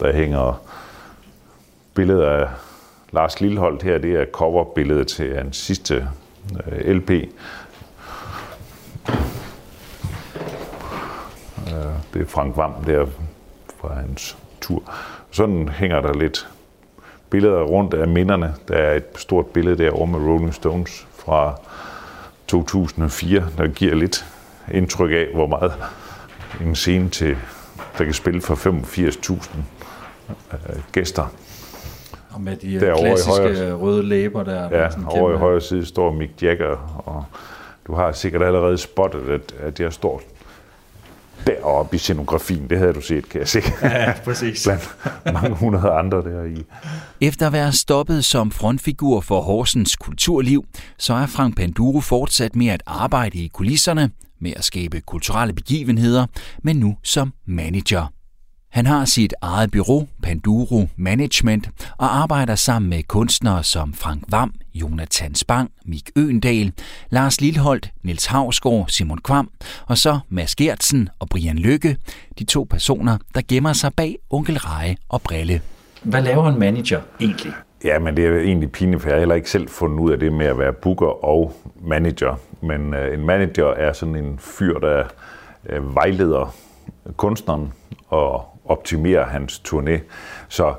[0.00, 0.62] Der hænger
[1.94, 2.48] billeder af
[3.12, 6.08] Lars Lilleholdt her, det er coverbilledet til hans sidste
[6.66, 7.10] øh, LP.
[7.10, 7.24] Øh,
[12.14, 13.06] det er Frank Vam der
[13.80, 14.36] fra hans
[14.70, 14.82] tur.
[15.30, 16.48] Sådan hænger der lidt
[17.30, 18.54] billeder rundt af minderne.
[18.68, 21.60] Der er et stort billede derovre med Rolling Stones fra
[22.46, 24.24] 2004, der giver lidt
[24.70, 25.72] indtryk af, hvor meget
[26.60, 27.36] en scene til,
[27.98, 29.58] der kan spille for 85.000
[30.52, 31.34] øh, gæster.
[32.30, 34.62] Og med de Derovre klassiske højre, røde læber der.
[34.62, 35.34] Ja, der over kæmpe...
[35.34, 37.24] i højre side står Mick Jagger, og
[37.86, 40.22] du har sikkert allerede spottet, at, at jeg står
[41.46, 42.70] deroppe i scenografien.
[42.70, 43.62] Det havde du set, kan jeg se.
[43.82, 44.62] Ja, præcis.
[44.64, 44.96] Blandt
[45.32, 46.64] mange hundrede andre der i.
[47.20, 50.64] Efter at være stoppet som frontfigur for Horsens kulturliv,
[50.98, 56.26] så er Frank Panduro fortsat med at arbejde i kulisserne, med at skabe kulturelle begivenheder,
[56.62, 58.19] men nu som manager.
[58.70, 64.54] Han har sit eget bureau, Panduro Management, og arbejder sammen med kunstnere som Frank Vam,
[64.74, 66.72] Jonathan Spang, Mik Øendal,
[67.10, 69.50] Lars Lilholdt, Niels Havsgaard, Simon Kvam,
[69.86, 71.96] og så Mads Gertsen og Brian Lykke,
[72.38, 75.60] de to personer, der gemmer sig bag Onkel Reje og Brille.
[76.02, 77.52] Hvad laver en manager egentlig?
[77.84, 80.18] Ja, men det er egentlig pinligt, for jeg har heller ikke selv fundet ud af
[80.18, 81.52] det med at være booker og
[81.82, 82.40] manager.
[82.62, 85.04] Men øh, en manager er sådan en fyr, der
[85.66, 86.54] øh, vejleder
[87.16, 87.72] kunstneren
[88.08, 89.98] og optimere hans turné.
[90.48, 90.74] Så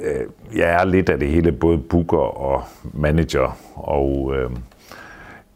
[0.00, 0.26] øh,
[0.56, 4.50] jeg er lidt af det hele, både booker og manager, og øh,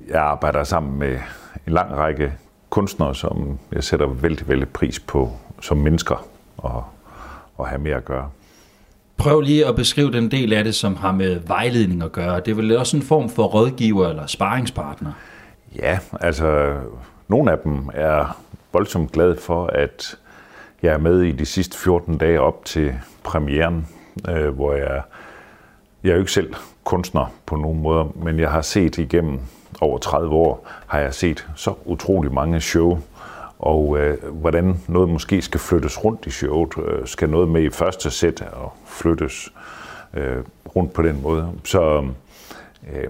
[0.09, 1.19] jeg arbejder sammen med
[1.67, 2.33] en lang række
[2.71, 6.85] kunstnere, som jeg sætter vældig, vældig pris på som mennesker og,
[7.57, 8.31] og have mere at gøre.
[9.17, 12.41] Prøv lige at beskrive den del af det, som har med vejledning at gøre.
[12.41, 15.13] Det er vel også en form for rådgiver eller sparringspartner?
[15.77, 16.77] Ja, altså
[17.29, 18.39] nogle af dem er
[18.73, 20.19] voldsomt glade for, at
[20.83, 23.89] jeg er med i de sidste 14 dage op til premieren,
[24.29, 25.03] øh, hvor jeg,
[26.03, 29.41] jeg er jo ikke selv kunstner på nogen måde, men jeg har set igennem
[29.81, 32.99] over 30 år, har jeg set så utrolig mange show,
[33.59, 36.73] og øh, hvordan noget måske skal flyttes rundt i showet.
[36.79, 39.53] Øh, skal noget med i første sæt og flyttes
[40.15, 40.37] øh,
[40.77, 41.53] rundt på den måde.
[41.65, 42.05] Så
[42.93, 43.09] øh,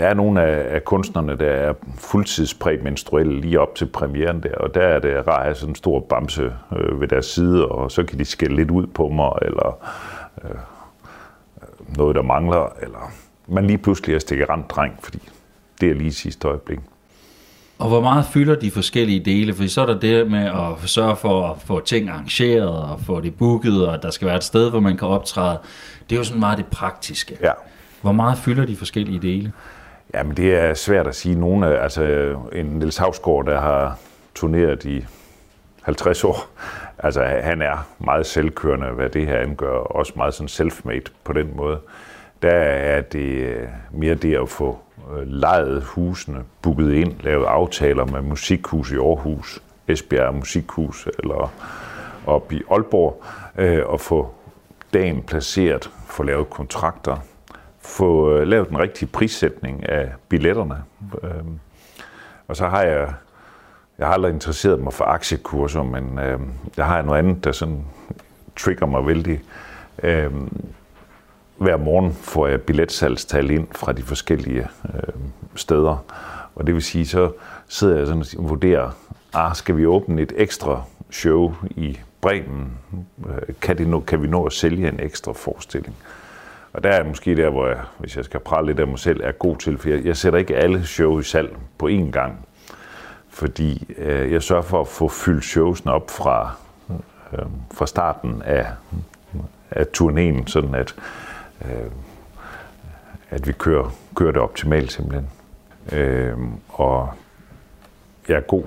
[0.00, 4.74] der er nogle af, af kunstnerne, der er fuldtidspræmenstruelle lige op til premieren der, og
[4.74, 7.90] der er det rart at have sådan en stor bamse øh, ved deres side, og
[7.90, 9.86] så kan de skælde lidt ud på mig, eller
[10.44, 10.50] øh,
[11.96, 13.12] noget, der mangler, eller
[13.48, 15.28] man lige pludselig er stikkerant dreng, fordi
[15.80, 16.78] det er lige sidste øjeblik.
[17.78, 19.54] Og hvor meget fylder de forskellige dele?
[19.54, 23.20] For så er der det med at sørge for at få ting arrangeret og få
[23.20, 25.58] det booket, og der skal være et sted, hvor man kan optræde.
[26.10, 27.36] Det er jo sådan meget det praktiske.
[27.42, 27.52] Ja.
[28.02, 29.52] Hvor meget fylder de forskellige dele?
[30.14, 31.34] Jamen, det er svært at sige.
[31.34, 32.02] Nogle, altså
[32.52, 33.98] en Niels Havsgaard, der har
[34.34, 35.06] turneret i
[35.82, 36.36] 50 år,
[36.98, 41.56] altså han er meget selvkørende, hvad det her angør, også meget sådan self-made på den
[41.56, 41.78] måde.
[42.42, 44.78] Der er det øh, mere det at få
[45.12, 51.52] øh, lejet husene, booket ind, lavet aftaler med musikhus i Aarhus, Esbjerg Musikhus eller
[52.26, 53.24] op i Aalborg,
[53.58, 54.34] øh, og få
[54.94, 57.16] dagen placeret, få lavet kontrakter,
[57.80, 60.82] få øh, lavet den rigtige prissætning af billetterne.
[61.22, 61.58] Øhm,
[62.48, 63.12] og så har jeg,
[63.98, 66.40] jeg har aldrig interesseret mig for aktiekurser, men øh,
[66.76, 67.84] jeg har noget andet, der sådan
[68.56, 69.42] trigger mig vældig.
[70.02, 70.30] Øh,
[71.56, 75.14] hver morgen får jeg billetsalgstal ind fra de forskellige øh,
[75.54, 76.04] steder.
[76.54, 77.32] Og det vil sige, så
[77.68, 78.90] sidder jeg sådan og vurderer,
[79.34, 82.78] ah, skal vi åbne et ekstra show i Bremen,
[83.28, 85.96] øh, kan, det nå, kan vi nå at sælge en ekstra forestilling?
[86.72, 89.20] Og der er måske der, hvor jeg, hvis jeg skal prale lidt af mig selv,
[89.24, 92.46] er god til, for jeg, jeg sætter ikke alle show i salg på én gang.
[93.28, 96.56] Fordi øh, jeg sørger for at få fyldt showsene op fra,
[97.32, 98.66] øh, fra starten af,
[99.70, 100.94] af turnéen, sådan at,
[101.64, 101.90] øh,
[103.30, 105.30] at vi kører, kører det optimalt simpelthen.
[105.92, 107.08] Øh, og
[108.28, 108.64] jeg er god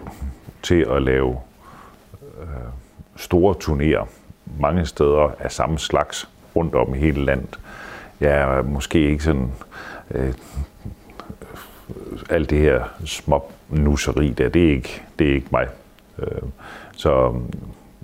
[0.64, 1.38] til at lave
[2.42, 2.48] øh,
[3.16, 4.08] store turnéer
[4.60, 7.60] mange steder af samme slags rundt om i hele landet.
[8.24, 9.52] Jeg er måske ikke sådan
[10.12, 10.34] øh,
[12.30, 15.68] alt det her småbnusseri der, det er ikke, det er ikke mig.
[16.20, 16.42] Øh,
[16.98, 17.54] så øhm,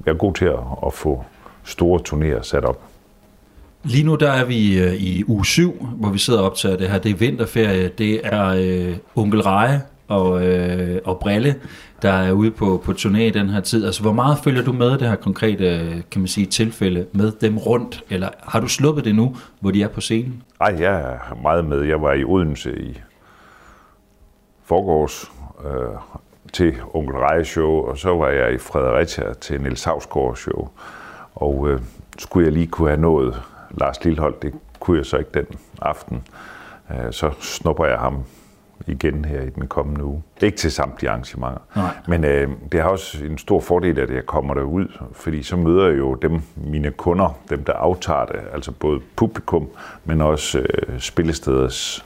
[0.06, 1.26] jeg er god til at, at få
[1.64, 2.82] store turnéer sat op.
[3.84, 6.90] Lige nu der er vi øh, i uge 7, hvor vi sidder og optager det
[6.90, 7.00] her.
[7.00, 7.88] Det er vinterferie.
[7.88, 11.56] Det er øh, onkel Reje og, øh, og Brille,
[12.02, 13.86] der er ude på, på turné i den her tid.
[13.86, 17.58] Altså, hvor meget følger du med det her konkrete kan man sige, tilfælde med dem
[17.58, 18.04] rundt?
[18.10, 20.44] Eller har du sluppet det nu, hvor de er på scenen?
[20.60, 21.82] Nej, jeg er meget med.
[21.82, 23.02] Jeg var i Odense i
[24.64, 25.32] forgårs
[25.66, 26.20] øh,
[26.54, 30.70] til Onkel Reje show, og så var jeg i Fredericia til Niels Havsgaard show.
[31.36, 31.80] Og øh,
[32.18, 33.42] skulle jeg lige kunne have nået
[33.72, 35.46] Lars Lillehold, det kunne jeg så ikke den
[35.82, 36.24] aften.
[36.92, 38.24] Øh, så snupper jeg ham
[38.90, 40.24] igen her i den kommende uge.
[40.42, 41.62] Ikke til samtlige arrangementer.
[41.76, 41.90] Nej.
[42.08, 45.88] Men øh, det har også en stor fordel, at jeg kommer derud, fordi så møder
[45.88, 49.68] jeg jo dem, mine kunder, dem der aftager det, altså både publikum,
[50.06, 52.06] men også øh, spillesteders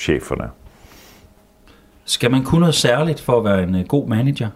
[0.00, 0.50] cheferne.
[2.04, 4.48] Skal man kunne noget særligt for at være en øh, god manager?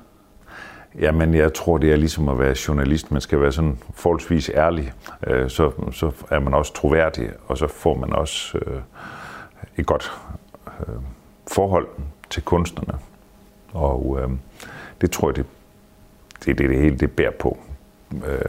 [0.98, 3.11] Jamen, jeg tror, det er ligesom at være journalist.
[3.11, 4.92] Man skal være sådan forholdsvis ærlig.
[5.26, 8.80] Øh, så, så er man også troværdig, og så får man også øh,
[9.76, 10.12] et godt
[10.80, 10.94] øh,
[11.50, 11.86] forhold
[12.30, 12.98] til kunstnerne.
[13.72, 14.30] Og øh,
[15.00, 15.46] det tror jeg, det,
[16.44, 17.58] det er det, det hele det bærer på.
[18.26, 18.44] Øh,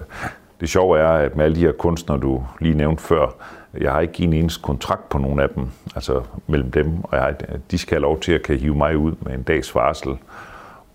[0.60, 3.28] det sjove er, at med alle de her kunstnere, du lige nævnte før,
[3.74, 7.36] jeg har ikke en eneste kontrakt på nogen af dem, altså mellem dem, og jeg,
[7.72, 10.18] de skal have lov til at kan hive mig ud med en dags varsel.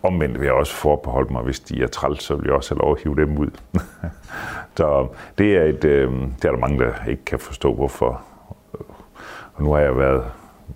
[0.03, 2.81] Omvendt vil jeg også forbeholde mig, hvis de er træls, så vil jeg også have
[2.81, 3.51] lov at hive dem ud.
[4.77, 8.21] så øhm, det er, et, øh, det er der mange, der ikke kan forstå, hvorfor.
[9.55, 10.25] Og nu har jeg været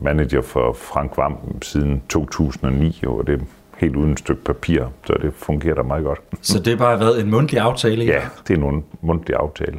[0.00, 3.44] manager for Frank Vam siden 2009, og det er
[3.76, 6.20] helt uden et stykke papir, så det fungerer da meget godt.
[6.40, 8.04] Så det har bare været en mundtlig aftale?
[8.04, 9.78] Ja, det er en mundtlig aftale.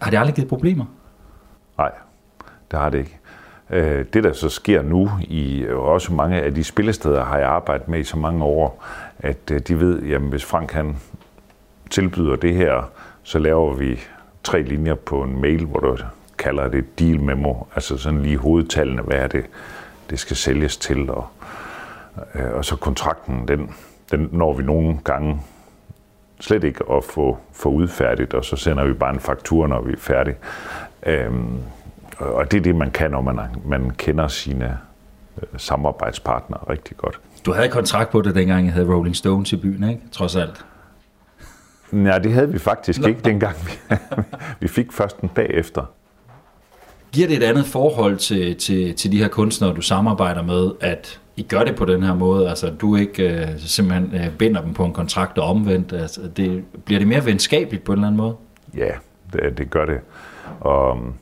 [0.00, 0.84] Har det aldrig givet problemer?
[1.78, 1.90] Nej,
[2.70, 3.18] det har det ikke.
[3.70, 7.88] Øh, det, der så sker nu, i også mange af de spillesteder, har jeg arbejdet
[7.88, 8.84] med i så mange år,
[9.18, 10.96] at øh, de ved, at hvis Frank han
[11.90, 12.90] tilbyder det her,
[13.22, 14.00] så laver vi
[14.44, 15.96] tre linjer på en mail, hvor du
[16.38, 19.44] kalder det deal memo, altså sådan lige hovedtallene, hvad er det,
[20.10, 21.26] det skal sælges til, og,
[22.34, 23.70] øh, og så kontrakten, den,
[24.10, 25.40] den når vi nogle gange
[26.40, 29.92] slet ikke at få, få udfærdigt, og så sender vi bare en faktur, når vi
[29.92, 30.36] er færdige.
[31.06, 31.58] Øhm,
[32.18, 34.78] og det er det, man kan, når man, man kender sine
[35.42, 37.20] øh, samarbejdspartnere rigtig godt.
[37.46, 40.00] Du havde kontrakt på det, dengang jeg havde Rolling Stones i byen, ikke?
[40.12, 40.64] Trods alt.
[41.90, 43.56] Nej, det havde vi faktisk ikke dengang.
[43.90, 43.98] Vi,
[44.60, 45.84] vi fik først en bagefter.
[47.14, 51.20] Giver det et andet forhold til, til, til de her kunstnere, du samarbejder med, at
[51.36, 52.48] I gør det på den her måde?
[52.48, 55.92] Altså, du ikke øh, simpelthen øh, binder dem på en kontrakt og omvendt.
[55.92, 58.36] Altså, det, bliver det mere venskabeligt på en eller anden måde?
[58.76, 58.90] Ja,
[59.32, 60.00] det, det gør det.
[60.60, 61.14] Og um,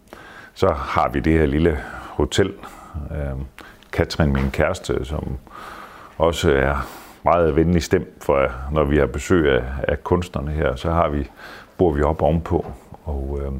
[0.54, 1.78] så har vi det her lille
[2.08, 2.52] hotel.
[3.10, 3.36] Um, øh,
[3.92, 5.36] Katrin, min kæreste, som
[6.18, 6.88] også er
[7.24, 11.30] meget venlig stemt for, når vi har besøg af, af kunstnerne her, så har vi,
[11.78, 12.66] bor vi op ovenpå.
[13.04, 13.52] Og øh,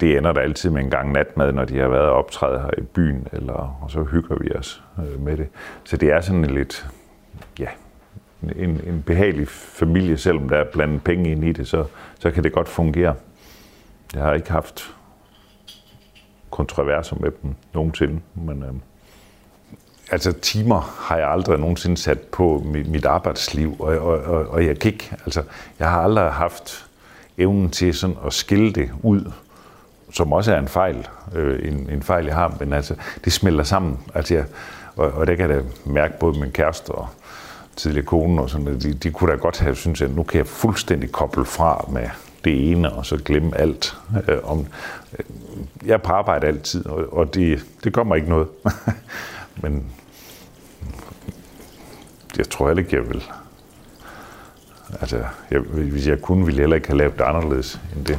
[0.00, 2.82] det ender der altid med en gang natmad, når de har været optræde her i
[2.82, 5.48] byen, eller, og så hygger vi os øh, med det.
[5.84, 6.86] Så det er sådan en lidt,
[7.58, 7.68] ja,
[8.56, 11.84] en, en behagelig familie, selvom der er blandet penge ind i det, så,
[12.18, 13.14] så kan det godt fungere.
[14.14, 14.94] Jeg har ikke haft
[16.50, 18.72] kontroverser med dem nogensinde, men øh,
[20.10, 24.66] altså timer har jeg aldrig nogensinde sat på mit, mit arbejdsliv, og, og, og, og
[24.66, 25.42] jeg kan ikke, altså
[25.78, 26.86] jeg har aldrig haft
[27.38, 29.32] evnen til sådan at skille det ud,
[30.12, 32.94] som også er en fejl, øh, en, en fejl jeg har, men altså
[33.24, 34.44] det smelter sammen, altså jeg,
[34.96, 37.08] og, og det kan jeg da mærke både min kæreste og
[37.76, 40.46] tidligere kone og sådan, de, de kunne da godt have synes, at nu kan jeg
[40.46, 42.08] fuldstændig koble fra med
[42.44, 43.96] det ene, og så glemme alt
[44.28, 44.66] øh, om...
[45.18, 45.24] Øh,
[45.86, 48.48] jeg er på arbejde altid, og, og det, det kommer ikke noget.
[49.62, 49.86] Men
[52.36, 53.22] jeg tror heller ikke, jeg vil...
[55.00, 58.18] Altså, jeg, hvis jeg kunne, ville jeg heller ikke have lavet det anderledes end det.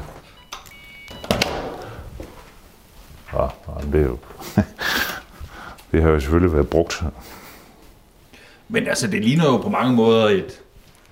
[3.34, 3.48] Ja,
[3.92, 4.18] det er jo...
[5.92, 7.04] det har jo selvfølgelig været brugt.
[8.70, 10.62] Men altså, det ligner jo på mange måder et,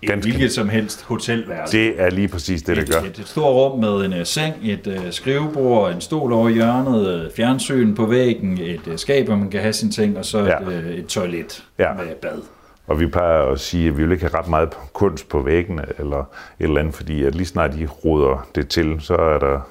[0.01, 1.77] et hvilket som helst hotelværelse.
[1.77, 2.99] Det er lige præcis det, det gør.
[2.99, 7.25] Et, et stort rum med en uh, seng, et uh, skrivebord, en stol over hjørnet,
[7.25, 10.39] uh, fjernsyn på væggen, et uh, skab, hvor man kan have sine ting, og så
[10.45, 10.57] ja.
[10.57, 11.93] et, uh, et toilet ja.
[11.93, 12.41] med bad.
[12.87, 15.85] Og vi plejer at sige, at vi vil ikke have ret meget kunst på væggene,
[15.99, 16.25] eller et
[16.59, 19.61] eller andet, fordi at lige snart de roder det til, så er der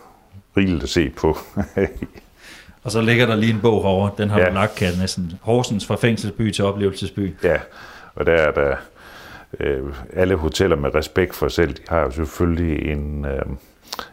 [0.56, 1.38] rigeligt at se på.
[2.82, 4.48] og så ligger der lige en bog herovre, den har ja.
[4.48, 7.34] du nok kaldt næsten Horsens fra fængselsby til oplevelsesby.
[7.42, 7.56] Ja,
[8.14, 8.76] og der er der
[9.60, 13.42] øh, alle hoteller med respekt for selv, de har jo selvfølgelig en, øh,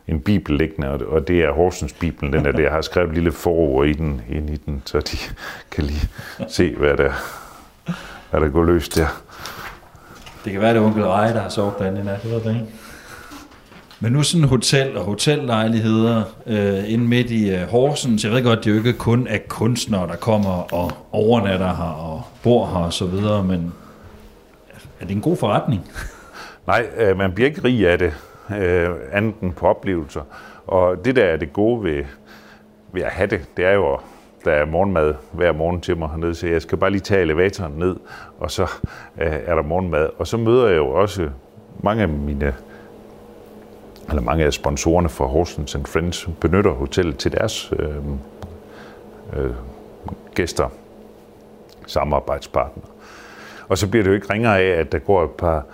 [0.07, 2.61] en bibel liggende, og det er Horsens Bibelen, den er der.
[2.61, 5.17] Jeg har skrevet et lille forord i den, ind i den, så de
[5.71, 6.09] kan lige
[6.47, 7.11] se, hvad der,
[8.29, 9.21] hvad der går løs der.
[10.45, 12.41] Det kan være, det er onkel Rej, der har sovet derinde i nat, det ved
[12.41, 12.67] det ikke.
[13.99, 18.23] Men nu sådan hotel og hotellejligheder øh, inde midt i øh, Horsens.
[18.23, 21.83] Jeg ved godt, det er jo ikke kun af kunstnere, der kommer og overnatter her
[21.83, 23.73] og bor her og så videre, men
[24.99, 25.81] er det en god forretning?
[26.67, 28.13] Nej, øh, man bliver ikke rig af det,
[28.57, 30.21] øh, andet end på oplevelser.
[30.67, 32.03] Og det der er det gode ved,
[32.93, 33.99] ved at have det, det er jo, at
[34.45, 37.73] der er morgenmad hver morgen til mig hernede, så jeg skal bare lige tage elevatoren
[37.77, 37.95] ned,
[38.39, 38.63] og så
[39.21, 40.09] øh, er der morgenmad.
[40.17, 41.29] Og så møder jeg jo også
[41.83, 42.53] mange af mine
[44.09, 47.95] eller mange af sponsorerne for Horsens and Friends benytter hotellet til deres øh,
[49.33, 49.51] øh,
[50.35, 50.69] gæster,
[51.87, 52.87] samarbejdspartnere.
[53.69, 55.65] Og så bliver det jo ikke ringere af, at der går et par,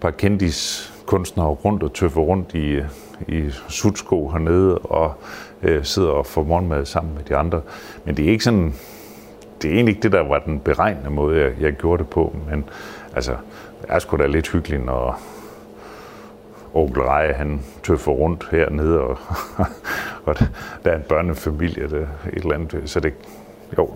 [0.00, 2.80] par kendis kunstnere rundt og tøffer rundt i,
[3.28, 5.14] i sudsko hernede og
[5.62, 7.60] øh, sidder og får morgenmad sammen med de andre.
[8.04, 8.74] Men det er ikke sådan,
[9.62, 12.36] det er egentlig ikke det, der var den beregnende måde, jeg, jeg gjorde det på.
[12.50, 12.64] Men
[13.14, 13.32] altså,
[13.82, 15.20] det er sgu da lidt hyggeligt, når
[16.74, 19.18] onkel Reje, han tøffer rundt hernede, og,
[20.26, 20.36] og
[20.84, 22.82] der er en børnefamilie, der, et eller andet.
[22.90, 23.12] Så det,
[23.78, 23.90] jo,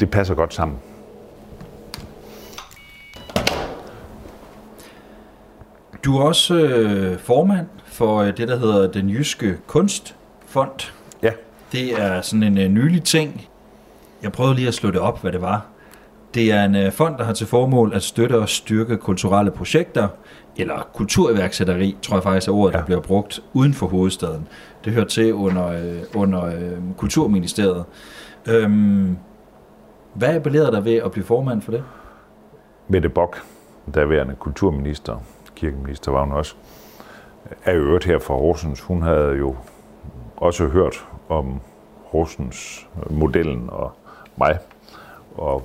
[0.00, 0.78] det passer godt sammen.
[6.04, 10.92] Du er også øh, formand for øh, det, der hedder Den Jyske Kunstfond.
[11.22, 11.30] Ja.
[11.72, 13.46] Det er sådan en øh, nylig ting.
[14.22, 15.66] Jeg prøvede lige at slå det op, hvad det var.
[16.34, 20.08] Det er en øh, fond, der har til formål at støtte og styrke kulturelle projekter,
[20.56, 22.78] eller kulturiværksætteri, tror jeg faktisk er ordet, ja.
[22.78, 24.48] der bliver brugt uden for hovedstaden.
[24.84, 27.84] Det hører til under, øh, under øh, Kulturministeriet.
[28.48, 29.16] Øhm,
[30.14, 31.84] hvad appellerede der ved at blive formand for det?
[32.88, 33.42] Mette Bock,
[33.94, 35.22] daværende kulturminister,
[35.56, 36.54] kirkeminister var hun også,
[37.64, 38.80] er jo øvrigt her fra Horsens.
[38.80, 39.56] Hun havde jo
[40.36, 41.60] også hørt om
[42.04, 43.92] Horsens-modellen og
[44.36, 44.58] mig.
[45.34, 45.62] Og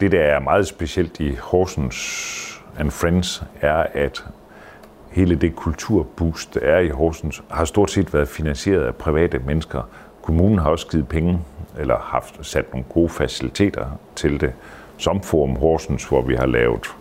[0.00, 4.24] det, der er meget specielt i Horsens and Friends, er, at
[5.10, 9.82] hele det kulturboost, der er i Horsens, har stort set været finansieret af private mennesker.
[10.22, 11.40] Kommunen har også givet penge,
[11.78, 14.52] eller haft sat nogle gode faciliteter til det,
[14.98, 16.96] som Forum Horsens, hvor vi har lavet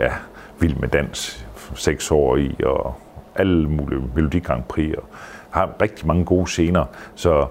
[0.00, 0.12] ja,
[0.60, 2.94] Vild med Dans seks år i, og
[3.34, 5.04] alle mulige Melodi Grand Prix, og
[5.50, 6.84] har rigtig mange gode scener.
[7.14, 7.46] Så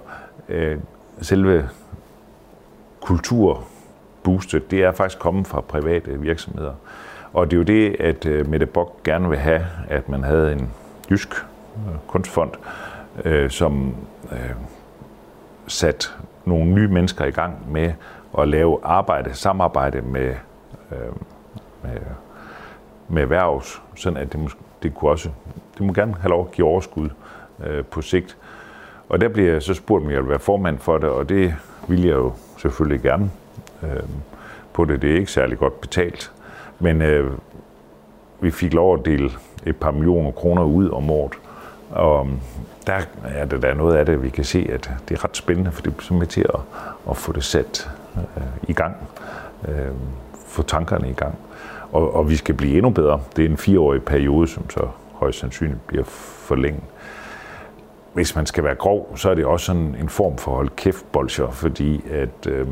[0.50, 0.78] øh,
[1.22, 1.70] selve
[4.24, 6.74] boostet, det er faktisk kommet fra private virksomheder.
[7.34, 10.52] Og det er jo det, at øh, Mette Bock gerne vil have, at man havde
[10.52, 10.70] en
[11.12, 12.52] jysk øh, kunstfond,
[13.26, 13.96] øh, som
[14.32, 14.52] øh,
[15.68, 16.14] sat
[16.46, 17.94] nogle nye mennesker i gang med
[18.38, 20.36] at lave arbejde, samarbejde med,
[20.92, 21.14] øh,
[21.84, 21.98] med,
[23.08, 24.50] med erhvervs, sådan at det, må,
[24.84, 25.30] det kunne også,
[25.78, 27.10] det må gerne have lov at give overskud
[27.66, 28.38] øh, på sigt.
[29.10, 31.56] Og der bliver jeg så spurgt, om jeg vil være formand for det, og det
[31.88, 33.32] vil jeg jo selvfølgelig gerne
[33.84, 34.04] øh,
[34.74, 35.02] på det.
[35.02, 36.32] Det er ikke særlig godt betalt,
[36.80, 37.32] men øh,
[38.42, 39.32] vi fik lov at dele
[39.66, 41.34] et par millioner kroner ud om året.
[41.92, 42.40] Og um,
[42.88, 42.94] der
[43.24, 45.82] er det der noget af det, vi kan se, at det er ret spændende, for
[45.82, 46.60] det er med til at,
[47.10, 48.96] at få det sat øh, i gang.
[49.68, 49.92] Øh,
[50.46, 51.38] få tankerne i gang.
[51.92, 53.22] Og, og vi skal blive endnu bedre.
[53.36, 56.84] Det er en fireårig periode, som så højst sandsynligt bliver forlænget.
[58.14, 61.12] Hvis man skal være grov, så er det også sådan en form for hold kæft
[61.12, 62.68] bolcher, fordi at, øh,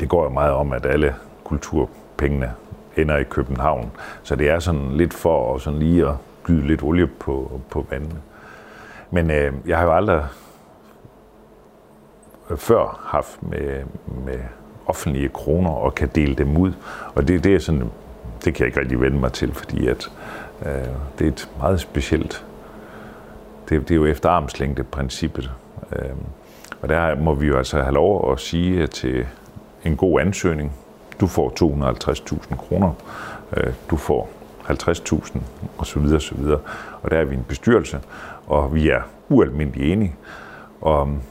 [0.00, 2.52] det går jo meget om, at alle kulturpengene
[2.96, 3.90] ender i København.
[4.22, 6.14] Så det er sådan lidt for at sådan lige at
[6.44, 8.20] gyde lidt olie på, på vandene.
[9.10, 10.24] Men øh, jeg har jo aldrig
[12.56, 13.84] før haft med,
[14.26, 14.38] med
[14.86, 16.72] offentlige kroner og kan dele dem ud.
[17.14, 17.90] Og det, det er sådan,
[18.44, 20.10] det kan jeg ikke rigtig vende mig til, fordi at,
[20.66, 20.88] øh,
[21.18, 22.46] det er et meget specielt,
[23.68, 25.50] det, det er jo efter armslængde princippet.
[25.92, 26.10] Øh,
[26.82, 29.26] og der må vi jo altså have lov at sige til
[29.84, 30.72] en god ansøgning,
[31.20, 31.52] du får
[32.50, 32.92] 250.000 kroner,
[33.56, 34.30] øh, du får
[34.64, 35.38] 50.000
[35.78, 36.60] og så videre, så videre.
[37.02, 38.00] Og der er vi en bestyrelse,
[38.46, 40.16] og vi er ualmindelig enige.
[40.80, 41.22] Og um,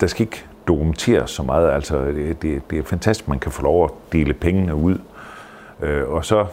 [0.00, 1.70] der skal ikke dokumenteres så meget.
[1.70, 4.98] Altså, det, det, det er fantastisk, man kan få lov at dele pengene ud.
[5.82, 6.46] Øh, og så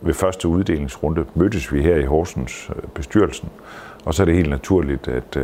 [0.00, 3.48] ved første uddelingsrunde mødtes vi her i Horsens øh, bestyrelsen,
[4.04, 5.38] og så er det helt naturligt, at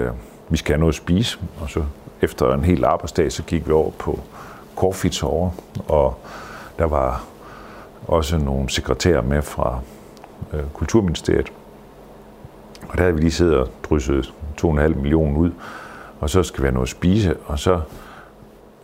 [0.49, 1.85] vi skal have noget at spise, og så
[2.22, 4.20] efter en hel arbejdsdag, så gik vi over på
[4.77, 5.51] Corfits over,
[5.89, 6.18] og
[6.79, 7.25] der var
[8.07, 9.79] også nogle sekretærer med fra
[10.53, 11.53] øh, Kulturministeriet.
[12.89, 15.51] Og der havde vi lige siddet og drysset 2,5 millioner ud,
[16.20, 17.81] og så skal vi have noget at spise, og så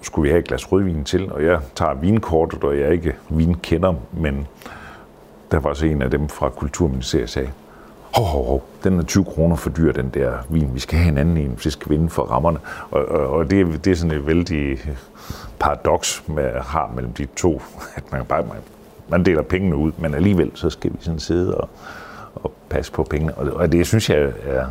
[0.03, 3.17] skulle vi have et glas rødvin til, og jeg tager vinkortet, og jeg er ikke
[3.29, 4.47] vinkender, men
[5.51, 7.51] der var så en af dem fra Kulturministeriet, sagde,
[8.15, 10.75] hov, hov, hov, den er 20 kroner for dyr, den der vin.
[10.75, 12.59] Vi skal have en anden en, hvis vi skal vinde for rammerne.
[12.91, 14.79] Og, og, og det, det er sådan et vældig
[15.59, 17.63] paradoks, man har mellem de to,
[17.95, 18.45] at man bare
[19.09, 21.69] man deler pengene ud, men alligevel så skal vi sådan sidde og,
[22.35, 23.35] og passe på pengene.
[23.35, 24.67] Og, og det synes jeg er,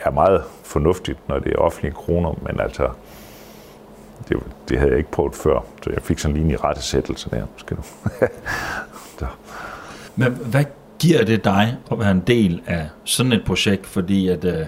[0.00, 2.88] er meget fornuftigt, når det er offentlige kroner, men altså,
[4.28, 4.36] det,
[4.68, 7.46] det havde jeg ikke prøvet før, så jeg fik sådan lige en rette sættelse der.
[7.56, 7.82] Skal du.
[9.18, 9.26] så.
[10.16, 10.64] Men hvad
[10.98, 14.66] giver det dig at være en del af sådan et projekt, fordi at øh,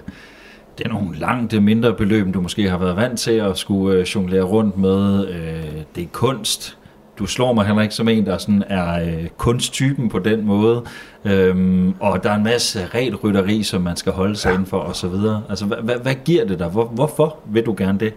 [0.77, 4.03] det er nogle langt mindre beløb, du måske har været vant til at skulle øh,
[4.03, 5.27] jonglere rundt med.
[5.27, 6.77] Øh, det er kunst.
[7.19, 10.83] Du slår mig heller ikke som en, der sådan er øh, kunsttypen på den måde.
[11.25, 12.89] Øhm, og der er en masse
[13.23, 14.53] rytteri, som man skal holde sig ja.
[14.53, 15.13] indenfor osv.
[15.49, 16.67] Altså, hvad, hvad, hvad giver det dig?
[16.67, 18.13] Hvor, hvorfor vil du gerne det?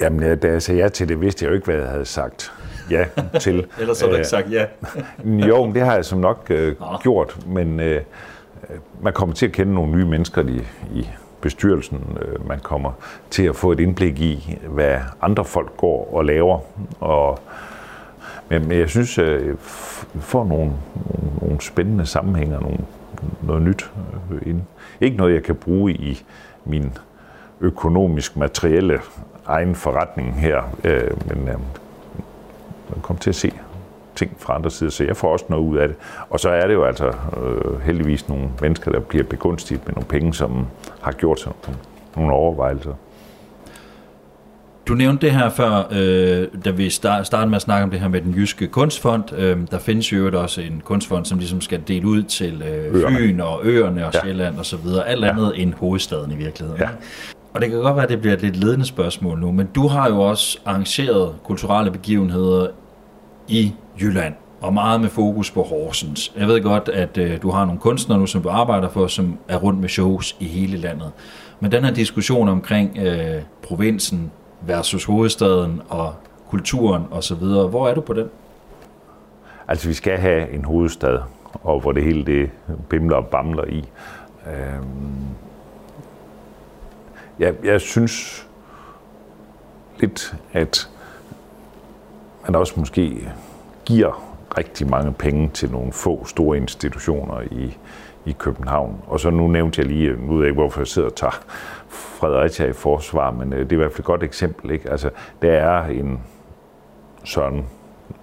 [0.00, 2.52] Jamen, da jeg sagde ja til det, vidste jeg jo ikke, hvad jeg havde sagt
[2.92, 3.04] ja
[3.38, 3.66] til.
[3.80, 4.66] Ellers har du ikke sagt ja.
[5.48, 8.00] jo, det har jeg som nok øh, gjort, men øh,
[9.02, 10.62] man kommer til at kende nogle nye mennesker i,
[10.94, 11.08] i
[11.40, 12.18] bestyrelsen.
[12.20, 12.92] Øh, man kommer
[13.30, 16.58] til at få et indblik i, hvad andre folk går og laver.
[17.00, 17.38] Og,
[18.48, 19.56] men, men jeg synes, at øh, jeg
[20.20, 22.78] får nogle, nogle, nogle spændende sammenhænge, nogle,
[23.42, 23.90] noget nyt
[24.32, 24.62] øh, ind.
[25.00, 26.22] Ikke noget, jeg kan bruge i
[26.64, 26.92] min
[27.60, 29.00] økonomisk materielle
[29.46, 31.54] egen forretning her, øh, men øh,
[32.92, 33.52] man kommer til at se
[34.14, 35.96] ting fra andre sider, så jeg får også noget ud af det.
[36.30, 40.08] Og så er det jo altså øh, heldigvis nogle mennesker, der bliver begunstiget med nogle
[40.08, 40.66] penge, som
[41.00, 41.52] har gjort sig
[42.16, 42.94] nogle overvejelser.
[44.88, 48.00] Du nævnte det her før, øh, da vi start, startede med at snakke om det
[48.00, 49.32] her med den jyske kunstfond.
[49.36, 53.40] Øh, der findes jo også en kunstfond, som ligesom skal dele ud til øh, Fyn
[53.40, 54.20] og øerne og ja.
[54.20, 55.08] Sjælland og så videre.
[55.08, 55.62] Alt andet ja.
[55.62, 56.80] end hovedstaden i virkeligheden.
[56.80, 56.88] Ja.
[57.54, 59.88] Og det kan godt være, at det bliver et lidt ledende spørgsmål nu, men du
[59.88, 62.66] har jo også arrangeret kulturelle begivenheder
[63.48, 66.32] i Jylland, og meget med fokus på Horsens.
[66.36, 69.38] Jeg ved godt, at øh, du har nogle kunstnere nu, som du arbejder for, som
[69.48, 71.12] er rundt med shows i hele landet.
[71.60, 74.30] Men den her diskussion omkring øh, provinsen
[74.60, 76.14] versus hovedstaden og
[76.48, 78.28] kulturen osv., hvor er du på den?
[79.68, 81.18] Altså, vi skal have en hovedstad,
[81.62, 82.50] og hvor det hele det
[82.88, 83.84] bimler og bamler i.
[84.46, 85.26] Øhm,
[87.38, 88.46] jeg, jeg synes
[89.98, 90.90] lidt, at
[92.46, 93.28] man også måske
[93.84, 97.78] giver rigtig mange penge til nogle få store institutioner i,
[98.26, 99.02] i København.
[99.06, 101.40] Og så nu nævnte jeg lige, nu ved jeg ikke, hvorfor jeg sidder og tager
[101.88, 104.70] Fredericia i forsvar, men øh, det er i hvert fald et godt eksempel.
[104.70, 104.90] Ikke?
[104.90, 105.10] Altså,
[105.42, 106.20] der er en
[107.24, 107.66] Søren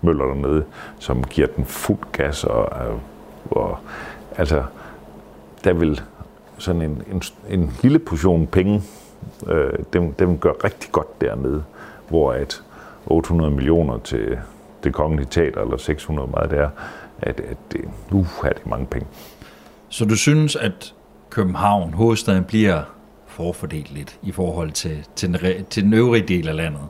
[0.01, 0.65] Møller dernede,
[0.99, 2.95] som giver den fuld gas, og, øh,
[3.51, 3.77] og
[4.37, 4.63] altså,
[5.63, 6.01] der vil
[6.57, 8.81] sådan en, en, en lille portion penge,
[9.47, 11.63] øh, dem, dem gør rigtig godt dernede,
[12.09, 12.63] hvor at
[13.09, 14.37] 800 millioner til
[14.83, 16.69] det kongelige teater, eller 600 meget det er,
[17.21, 17.81] at, at det,
[18.11, 19.07] uh, er det mange penge.
[19.89, 20.93] Så du synes, at
[21.29, 22.81] København, hovedstaden, bliver
[23.27, 26.81] forfordelt lidt i forhold til, til, den, til den øvrige del af landet?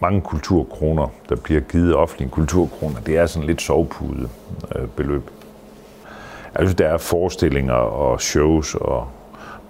[0.00, 4.28] Mange kulturkroner, der bliver givet offentlige kulturkroner, det er sådan lidt sovepude
[4.76, 5.30] øh, beløb.
[6.54, 9.08] Jeg synes, der er forestillinger og shows og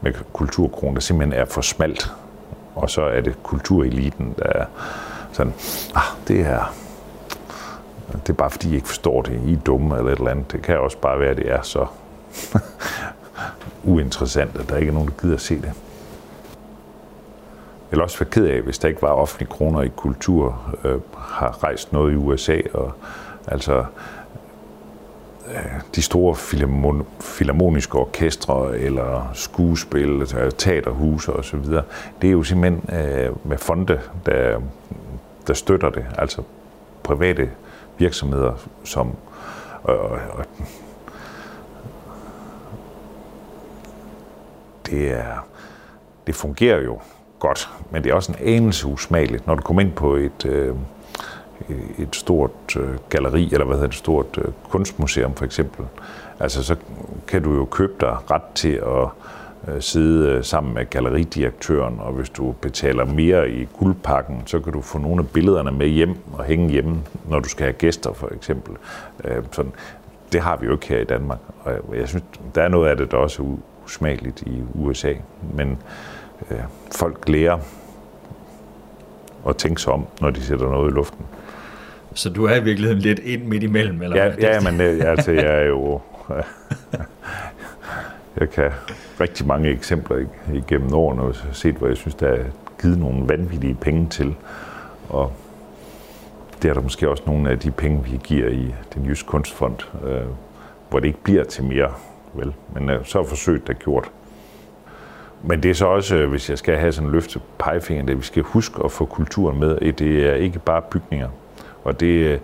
[0.01, 2.13] med kulturkroner, der simpelthen er for smalt.
[2.79, 4.65] Og så er det kultureliten, der er
[5.33, 5.53] sådan,
[5.95, 6.75] ah, det er,
[8.13, 9.41] det er bare fordi, I ikke forstår det.
[9.47, 10.53] I er dumme eller et eller andet.
[10.53, 11.87] Det kan også bare være, at det er så
[13.93, 15.73] uinteressant, at der ikke er nogen, der gider at se det.
[17.91, 21.01] Jeg vil også være ked af, hvis der ikke var offentlige kroner i kultur, øh,
[21.19, 22.93] har rejst noget i USA, og
[23.47, 23.85] altså
[25.55, 26.37] Øh, de store
[27.21, 31.65] filharmoniske orkestre, eller skuespil, altså teaterhuse osv.,
[32.23, 34.61] det er jo simpelthen øh, med fonde, der
[35.49, 36.43] der støtter det, altså
[37.03, 37.51] private
[37.99, 38.53] virksomheder,
[38.85, 39.17] som
[39.83, 40.45] og, og, og,
[44.87, 45.47] det er
[46.27, 46.99] det fungerer jo
[47.39, 50.75] godt, men det er også en anelse usmageligt, når du kommer ind på et, øh,
[51.99, 55.87] et stort øh, galeri, eller hvad hedder det, et stort øh, kunstmuseum for eksempel.
[56.41, 56.77] Altså så
[57.27, 59.09] kan du jo købe dig ret til at
[59.75, 64.81] øh, sidde sammen med galleridirektøren, og hvis du betaler mere i guldpakken, så kan du
[64.81, 66.97] få nogle af billederne med hjem og hænge hjemme,
[67.29, 68.77] når du skal have gæster for eksempel.
[69.53, 69.73] Sådan,
[70.33, 72.97] det har vi jo ikke her i Danmark, og jeg synes, der er noget af
[72.97, 73.47] det, der også er
[73.85, 75.13] usmageligt i USA,
[75.55, 75.79] men
[76.51, 76.59] øh,
[76.97, 77.59] folk lærer
[79.49, 81.27] at tænke sig om, når de sætter noget i luften.
[82.19, 84.03] Så du er i virkeligheden lidt ind midt imellem?
[84.03, 86.01] Eller ja, ja, men altså, jeg er jo...
[88.41, 88.71] jeg kan
[89.21, 92.45] rigtig mange eksempler igennem årene og set, hvor jeg synes, der er
[92.81, 94.35] givet nogle vanvittige penge til.
[95.09, 95.33] Og
[96.63, 99.77] det er der måske også nogle af de penge, vi giver i den jyske kunstfond,
[100.07, 100.21] øh,
[100.91, 101.91] hvor det ikke bliver til mere,
[102.35, 102.53] vel?
[102.75, 104.11] Men øh, så er forsøget der gjort.
[105.43, 108.19] Men det er så også, øh, hvis jeg skal have sådan en løfte pegefinger, det
[108.19, 109.93] vi skal huske at få kulturen med.
[109.93, 111.29] Det er ikke bare bygninger.
[111.89, 112.39] Og det øh,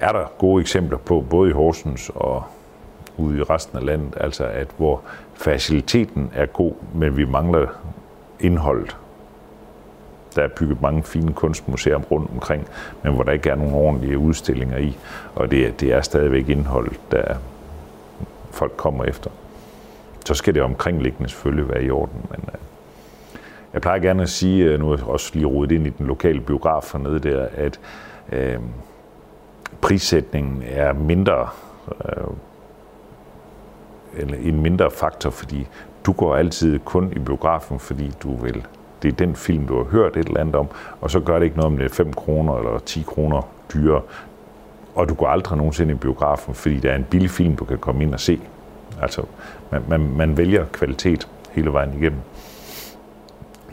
[0.00, 2.42] er der gode eksempler på, både i Horsens og
[3.16, 5.02] ude i resten af landet, altså at hvor
[5.34, 7.66] faciliteten er god, men vi mangler
[8.40, 8.96] indholdet.
[10.36, 12.68] Der er bygget mange fine kunstmuseer rundt omkring,
[13.02, 14.96] men hvor der ikke er nogen ordentlige udstillinger i,
[15.34, 17.34] og det, det er stadigvæk indhold, der
[18.50, 19.30] folk kommer efter.
[20.26, 22.60] Så skal det omkringliggende selvfølgelig være i orden, men øh,
[23.72, 26.06] jeg plejer gerne at sige, øh, nu er jeg også lige rodet ind i den
[26.06, 27.80] lokale biograf hernede der, at
[28.32, 28.68] Øhm,
[29.80, 31.48] prissætningen er mindre
[32.04, 32.26] øh,
[34.16, 35.66] eller en mindre faktor, fordi
[36.06, 38.66] du går altid kun i biografen, fordi du vil.
[39.02, 40.68] Det er den film, du har hørt et eller andet om,
[41.00, 44.02] og så gør det ikke noget, om det er 5 kroner eller 10 kroner dyrere.
[44.94, 47.78] Og du går aldrig nogensinde i biografen, fordi det er en billig film, du kan
[47.78, 48.40] komme ind og se.
[49.02, 49.22] Altså,
[49.70, 52.20] man, man, man vælger kvalitet hele vejen igennem.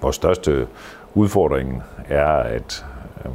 [0.02, 0.68] Vores største
[1.14, 2.86] udfordring er, at
[3.26, 3.32] øh,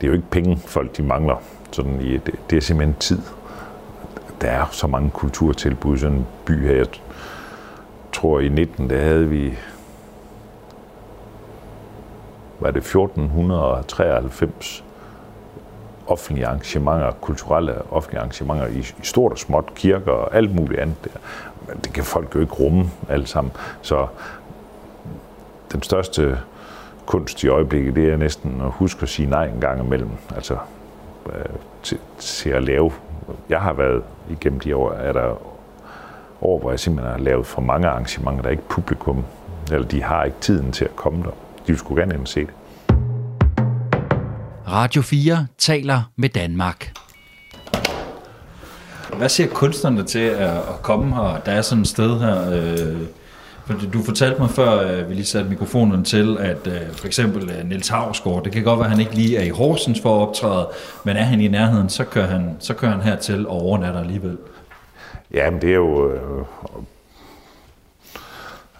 [0.00, 1.36] det er jo ikke penge, folk de mangler.
[1.72, 3.18] Sådan i, det, det er simpelthen tid
[4.40, 6.74] der er så mange kulturtilbud i sådan en by her.
[6.74, 6.86] Jeg
[8.12, 9.58] tror, i 19, der havde vi
[12.60, 14.84] var det 1493
[16.06, 21.04] offentlige arrangementer, kulturelle offentlige arrangementer i, i stort og småt, kirker og alt muligt andet
[21.04, 21.10] der.
[21.68, 23.52] Men det kan folk jo ikke rumme alle sammen.
[23.82, 24.06] Så
[25.72, 26.38] den største
[27.08, 30.10] kunst i øjeblikket, det er næsten at huske at sige nej en gang imellem.
[30.34, 30.56] Altså
[31.26, 31.44] øh,
[31.82, 32.92] til, til at lave
[33.48, 35.42] jeg har været igennem de år, er der
[36.40, 39.24] år, hvor jeg simpelthen har lavet for mange arrangementer, der er ikke publikum,
[39.72, 41.30] eller de har ikke tiden til at komme der.
[41.66, 42.54] De skulle gerne se det.
[44.68, 46.92] Radio 4 taler med Danmark.
[49.16, 51.40] Hvad siger kunstnerne til at komme her?
[51.46, 53.00] Der er sådan et sted her, øh,
[53.92, 57.68] du fortalte mig før, at vi lige satte mikrofonen til, at uh, for eksempel uh,
[57.68, 60.28] Niels Havsgaard, det kan godt være, at han ikke lige er i Horsens for at
[60.28, 60.68] optræde,
[61.04, 64.38] men er han i nærheden, så kører han, så kører han hertil og overnatter alligevel.
[65.34, 66.10] Ja, men det er jo...
[66.10, 66.44] Øh,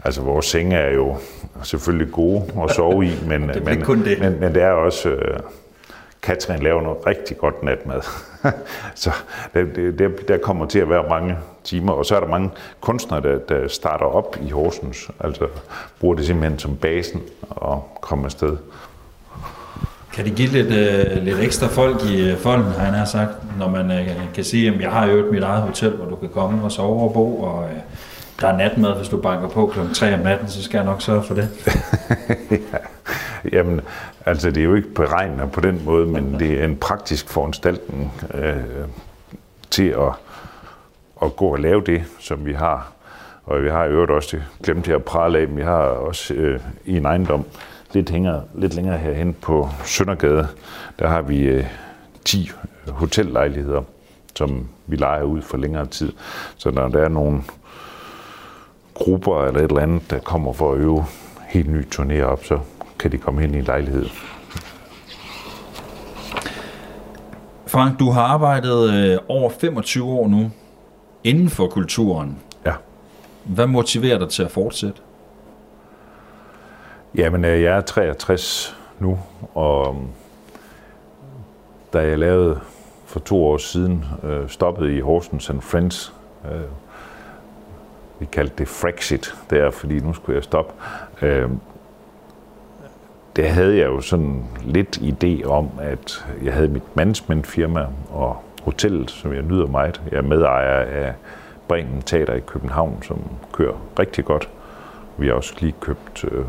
[0.04, 1.16] altså, vores senge er jo
[1.62, 4.18] selvfølgelig gode at sove i, men, det men, kun det.
[4.20, 5.08] men, men det er også...
[5.08, 5.40] Øh,
[6.28, 8.00] Katrin laver noget rigtig godt natmad.
[8.94, 9.10] så
[9.54, 11.92] det, det, der kommer til at være mange timer.
[11.92, 12.50] Og så er der mange
[12.80, 15.10] kunstnere, der, der starter op i Horsens.
[15.20, 15.46] Altså
[16.00, 18.56] bruger det simpelthen som basen og kommer afsted.
[20.12, 23.70] Kan det give lidt, øh, lidt ekstra folk i øh, folden, har han sagt, når
[23.70, 26.64] man øh, kan sige, at jeg har jo mit eget hotel, hvor du kan komme
[26.64, 27.76] og sove og bo, og øh,
[28.40, 29.78] der er natmad, hvis du banker på kl.
[29.94, 31.48] 3 om natten, så skal jeg nok sørge for det.
[32.72, 32.78] ja.
[33.52, 33.80] Jamen,
[34.26, 38.12] altså det er jo ikke beregnet på den måde, men det er en praktisk foranstaltning
[38.34, 38.56] øh,
[39.70, 40.12] til at,
[41.22, 42.92] at gå og lave det, som vi har.
[43.44, 45.78] Og vi har i øvrigt også, det glemte jeg at prale af, men vi har
[45.78, 47.44] også øh, i en ejendom,
[47.92, 50.48] lidt, hænger, lidt længere herhen på Søndergade,
[50.98, 51.64] der har vi øh,
[52.24, 52.50] 10
[52.88, 53.82] hotellejligheder,
[54.34, 56.12] som vi leger ud for længere tid.
[56.56, 57.42] Så når der er nogle
[58.94, 61.04] grupper eller et eller andet, der kommer for at øve
[61.48, 62.58] helt ny turné op, så
[62.98, 64.06] kan de komme ind i en lejlighed.
[67.66, 70.50] Frank, du har arbejdet øh, over 25 år nu
[71.24, 72.38] inden for kulturen.
[72.66, 72.72] Ja.
[73.44, 75.00] Hvad motiverer dig til at fortsætte?
[77.14, 79.18] Jamen, øh, jeg er 63 nu,
[79.54, 79.96] og
[81.92, 82.60] da jeg lavede
[83.06, 86.60] for to år siden, øh, stoppede i Horsens and Friends, øh,
[88.20, 90.72] vi kaldte det Frexit der, fordi nu skulle jeg stoppe.
[91.22, 91.50] Øh,
[93.38, 99.10] der havde jeg jo sådan lidt idé om, at jeg havde mit managementfirma og hotellet,
[99.10, 100.00] som jeg nyder meget.
[100.10, 101.12] Jeg er medejer af
[101.68, 103.20] Bremen Teater i København, som
[103.52, 104.48] kører rigtig godt.
[105.16, 106.44] Vi har også lige købt øh, øh,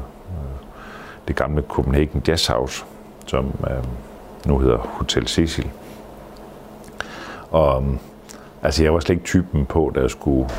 [1.28, 2.86] det gamle Copenhagen Jazz House,
[3.26, 3.84] som øh,
[4.46, 5.72] nu hedder Hotel Cecil.
[7.52, 7.86] Og
[8.64, 10.50] altså, jeg var slet ikke typen på, der skulle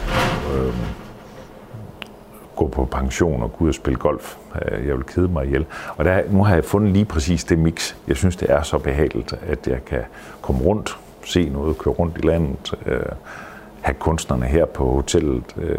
[0.54, 0.74] øh,
[2.60, 4.36] gå på pension og gå ud og spille golf.
[4.62, 5.66] Øh, jeg vil kede mig ihjel.
[5.96, 7.94] Og der, nu har jeg fundet lige præcis det mix.
[8.08, 10.02] Jeg synes, det er så behageligt, at jeg kan
[10.40, 13.00] komme rundt, se noget, køre rundt i landet, øh,
[13.80, 15.44] have kunstnerne her på hotellet.
[15.56, 15.78] Øh,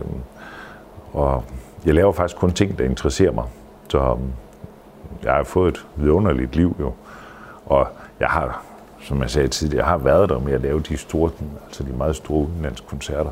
[1.13, 1.43] og
[1.85, 3.45] jeg laver faktisk kun ting, der interesserer mig.
[3.89, 4.31] Så øhm,
[5.23, 6.93] jeg har fået et vidunderligt liv jo.
[7.65, 7.87] Og
[8.19, 8.63] jeg har,
[9.01, 11.31] som jeg sagde tidligere, jeg har været der med at lave de store,
[11.65, 12.47] altså de meget store
[12.87, 13.31] koncerter.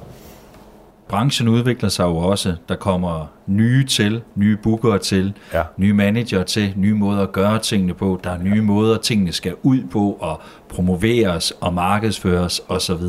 [1.10, 2.56] Branchen udvikler sig jo også.
[2.70, 5.64] Der kommer nye til, nye bookere til, ja.
[5.78, 8.20] nye manager til, nye måder at gøre tingene på.
[8.24, 13.04] Der er nye måder, tingene skal ud på og promoveres og markedsføres osv.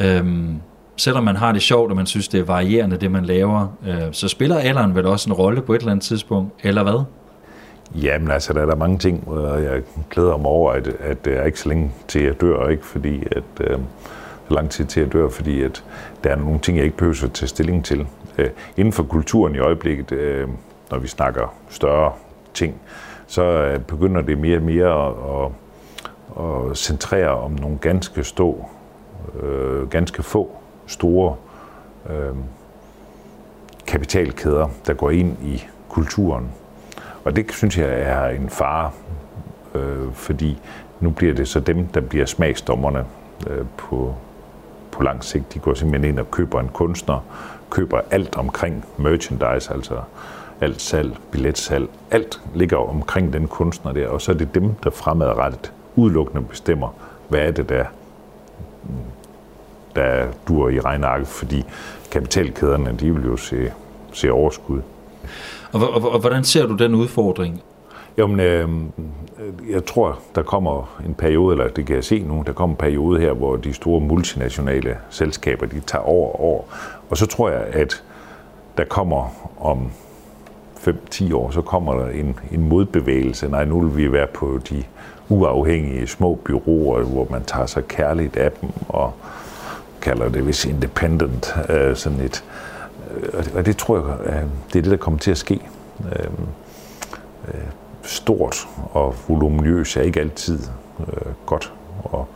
[0.00, 0.56] Øhm,
[0.96, 4.02] selvom man har det sjovt, og man synes, det er varierende, det man laver, øh,
[4.12, 7.04] så spiller alderen vel også en rolle på et eller andet tidspunkt, eller hvad?
[7.94, 11.38] Jamen altså, der er der mange ting, og jeg glæder mig over, at, at det
[11.38, 12.86] er ikke så længe til jeg dør, ikke?
[12.86, 13.78] fordi at, øh,
[14.54, 15.84] lang tid til at dør, fordi at
[16.24, 18.06] der er nogle ting, jeg ikke behøver at tage stilling til.
[18.38, 20.48] Øh, inden for kulturen i øjeblikket, øh,
[20.90, 22.12] når vi snakker større
[22.54, 22.74] ting,
[23.26, 25.14] så øh, begynder det mere og mere at,
[26.38, 28.64] at, at centrere om nogle ganske stå,
[29.42, 31.36] øh, ganske få store
[32.10, 32.36] øh,
[33.86, 36.48] kapitalkæder, der går ind i kulturen.
[37.24, 38.90] Og det synes jeg er en fare,
[39.74, 40.58] øh, fordi
[41.00, 43.04] nu bliver det så dem, der bliver smagsdommerne
[43.50, 44.14] øh, på,
[44.98, 45.54] på lang sigt.
[45.54, 47.20] De går simpelthen ind og køber en kunstner,
[47.70, 50.00] køber alt omkring merchandise, altså
[50.60, 54.90] alt salg, billetsalg, alt ligger omkring den kunstner der, og så er det dem, der
[54.90, 56.88] fremadrettet udelukkende bestemmer,
[57.28, 57.84] hvad er det, der
[59.96, 61.64] der dur i regnarket, fordi
[62.10, 63.72] kapitalkæderne, de vil jo se,
[64.12, 64.80] se overskud.
[65.72, 67.62] Og, og, og hvordan ser du den udfordring?
[68.18, 68.68] Jamen, øh,
[69.70, 72.78] jeg tror, der kommer en periode, eller det kan jeg se nu, der kommer en
[72.78, 76.62] periode her, hvor de store multinationale selskaber, de tager over over.
[77.10, 78.02] Og så tror jeg, at
[78.78, 79.90] der kommer om
[80.76, 83.48] 5-10 år, så kommer der en, en modbevægelse.
[83.48, 84.84] Nej, nu vil vi være på de
[85.28, 89.12] uafhængige små byråer, hvor man tager sig kærligt af dem, og
[90.00, 92.44] kalder det vist independent, øh, sådan et,
[93.16, 94.42] øh, og det tror jeg, øh,
[94.72, 95.60] det er det, der kommer til at ske.
[96.12, 96.30] Øh,
[97.48, 97.60] øh,
[98.08, 100.58] stort og voluminøst er ikke altid
[101.00, 101.72] øh, godt,
[102.04, 102.28] og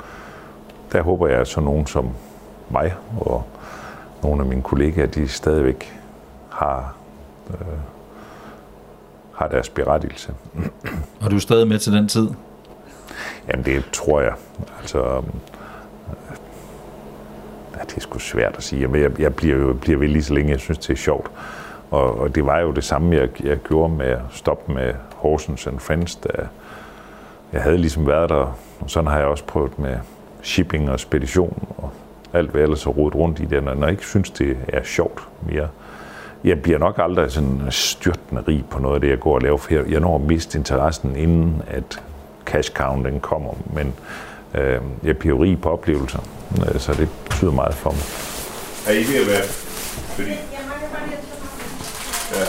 [0.92, 2.08] der håber jeg, at så nogen som
[2.70, 3.44] mig og
[4.22, 6.00] nogle af mine kollegaer, de stadigvæk
[6.50, 6.94] har,
[7.50, 7.78] øh,
[9.34, 10.34] har deres berettigelse.
[11.20, 12.28] Og du er stadig med til den tid?
[13.48, 14.34] Jamen det tror jeg.
[14.80, 15.22] Altså,
[17.86, 19.00] det er sgu svært at sige.
[19.00, 21.30] Jeg, jeg bliver jo bliver ved lige så længe, jeg synes, det er sjovt.
[21.92, 25.66] Og, og det var jo det samme, jeg, jeg gjorde med at stoppe med Horsens
[25.66, 26.28] and Friends, da
[27.52, 28.58] jeg havde ligesom været der.
[28.80, 29.96] Og sådan har jeg også prøvet med
[30.42, 31.90] shipping og spedition og
[32.32, 33.64] alt, hvad jeg ellers har rodet rundt i det.
[33.64, 35.68] Når jeg ikke synes, det er sjovt mere.
[36.44, 39.56] Jeg bliver nok aldrig sådan styrtende rig på noget af det, jeg går og laver,
[39.56, 42.02] for jeg, jeg når mest miste interessen, inden at
[42.46, 43.50] cash counten kommer.
[43.74, 43.94] Men
[44.54, 46.18] øh, jeg bliver rig på oplevelser.
[46.74, 48.02] Øh, så det betyder meget for mig.
[48.86, 49.46] Er I ved at være?
[50.16, 50.51] Fordi...
[52.42, 52.48] Ja.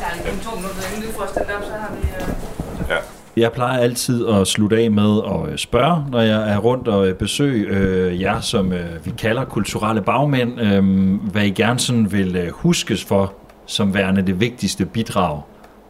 [0.00, 2.08] Der er to minutter inden vi får stillet op, så har vi...
[2.08, 2.96] Øh, ja.
[3.36, 7.08] Jeg plejer altid at slutte af med at øh, spørge, når jeg er rundt og
[7.08, 12.12] øh, besøger øh, jer, som øh, vi kalder kulturelle bagmænd, øh, hvad I gerne sådan
[12.12, 13.32] vil øh, huskes for
[13.66, 15.42] som værende det vigtigste bidrag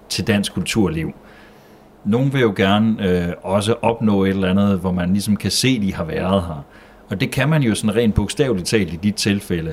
[0.08, 1.12] til dansk kulturliv
[2.04, 5.68] nogen vil jo gerne øh, også opnå et eller andet, hvor man ligesom kan se,
[5.68, 6.64] at de har været her.
[7.10, 9.72] Og det kan man jo sådan rent bogstaveligt talt i dit tilfælde.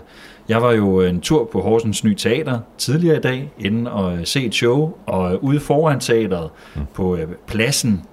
[0.49, 4.45] Jeg var jo en tur på Horsens Ny Teater tidligere i dag, inden at se
[4.45, 6.81] et show, og ude foran teateret mm.
[6.93, 8.03] på øh, pladsen,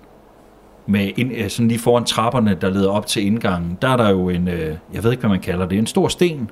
[0.86, 4.10] med ind, øh, sådan lige foran trapperne, der leder op til indgangen, der er der
[4.10, 6.50] jo en, øh, jeg ved ikke, hvad man kalder det, en stor sten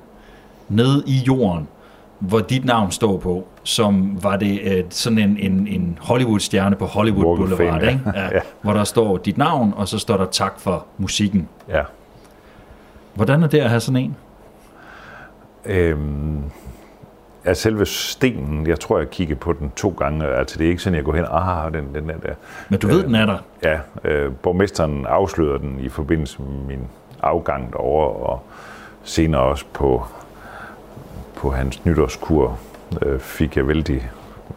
[0.69, 1.67] nede i jorden,
[2.19, 6.85] hvor dit navn står på, som var det øh, sådan en, en, en Hollywood-stjerne på
[6.85, 8.01] Hollywood Walk Boulevard, fame, ikke?
[8.19, 8.39] Ja, ja.
[8.61, 11.47] hvor der står dit navn, og så står der tak for musikken.
[11.69, 11.81] Ja.
[13.13, 14.15] Hvordan er det at have sådan en?
[15.65, 16.43] Øhm,
[17.45, 20.25] ja, selve stenen, jeg tror, jeg kiggede på den to gange.
[20.25, 22.33] Altså, det er ikke sådan, jeg går hen, ah, den, den er der.
[22.69, 23.37] Men du ved, øh, den er der?
[23.63, 26.87] Ja, øh, borgmesteren afslørede den i forbindelse med min
[27.21, 28.43] afgang derovre, og
[29.03, 30.05] senere også på
[31.43, 32.59] på hans nytårskur
[33.01, 34.11] øh, fik jeg vældig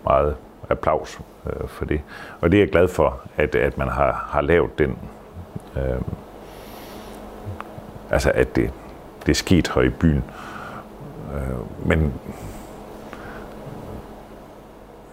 [0.05, 0.37] meget
[0.71, 2.01] applaus øh, for det.
[2.41, 4.99] Og det er jeg glad for, at, at man har, har lavet den.
[5.77, 6.01] Øh,
[8.11, 8.71] altså, at det,
[9.21, 10.25] det er sket her i byen.
[11.35, 12.13] Øh, men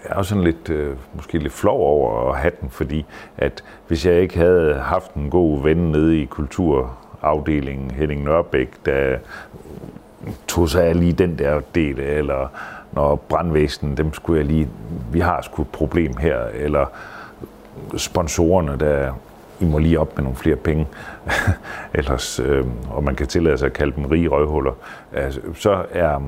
[0.04, 3.06] jeg er også sådan lidt, øh, måske lidt flov over at have den, fordi
[3.38, 9.18] at hvis jeg ikke havde haft en god ven nede i kulturafdelingen, Henning Nørbæk, der
[10.48, 12.48] tog sig af lige den der del, eller
[12.92, 14.70] når brandvæsenet, dem skulle jeg lige,
[15.12, 16.86] vi har sgu et problem her, eller
[17.98, 19.14] sponsorerne, der
[19.60, 20.88] i må lige op med nogle flere penge,
[21.94, 24.74] ellers, øh, og man kan tillade sig at kalde dem rige røvhuller,
[25.14, 26.22] altså, så er,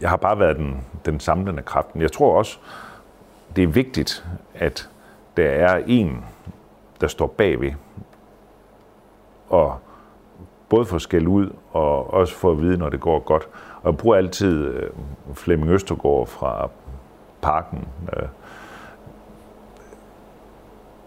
[0.00, 1.88] jeg har bare været den, den samlende kraft.
[1.94, 2.58] Jeg tror også,
[3.56, 4.24] det er vigtigt,
[4.54, 4.88] at
[5.36, 6.24] der er en,
[7.00, 7.72] der står bagved,
[9.48, 9.78] og
[10.68, 13.48] både får skæld ud, og også får at vide, når det går godt.
[13.82, 14.90] Og jeg bruger altid øh,
[15.34, 16.70] Flemming Østergaard fra
[17.42, 17.88] parken.
[18.16, 18.28] Øh,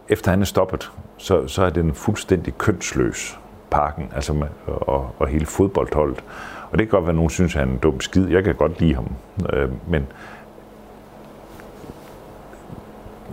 [0.09, 3.39] efter han er stoppet, så, så er den fuldstændig kønsløs
[3.71, 6.23] parken, altså med, og, og hele fodboldholdet.
[6.71, 8.27] Og det kan godt være, at nogen synes, at han er en dum skid.
[8.27, 9.07] Jeg kan godt lide ham.
[9.53, 10.07] Øh, men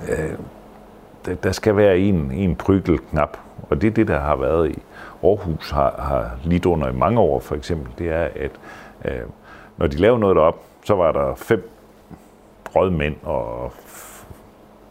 [0.09, 2.57] øh, der skal være en, en
[3.11, 3.39] knap,
[3.71, 4.83] og det er det, der har været i
[5.23, 7.93] Aarhus har, har lidt under i mange år, for eksempel.
[7.99, 8.51] Det er, at
[9.05, 9.21] øh,
[9.77, 11.71] når de lavede noget derop, så var der fem
[12.77, 13.73] rødmænd og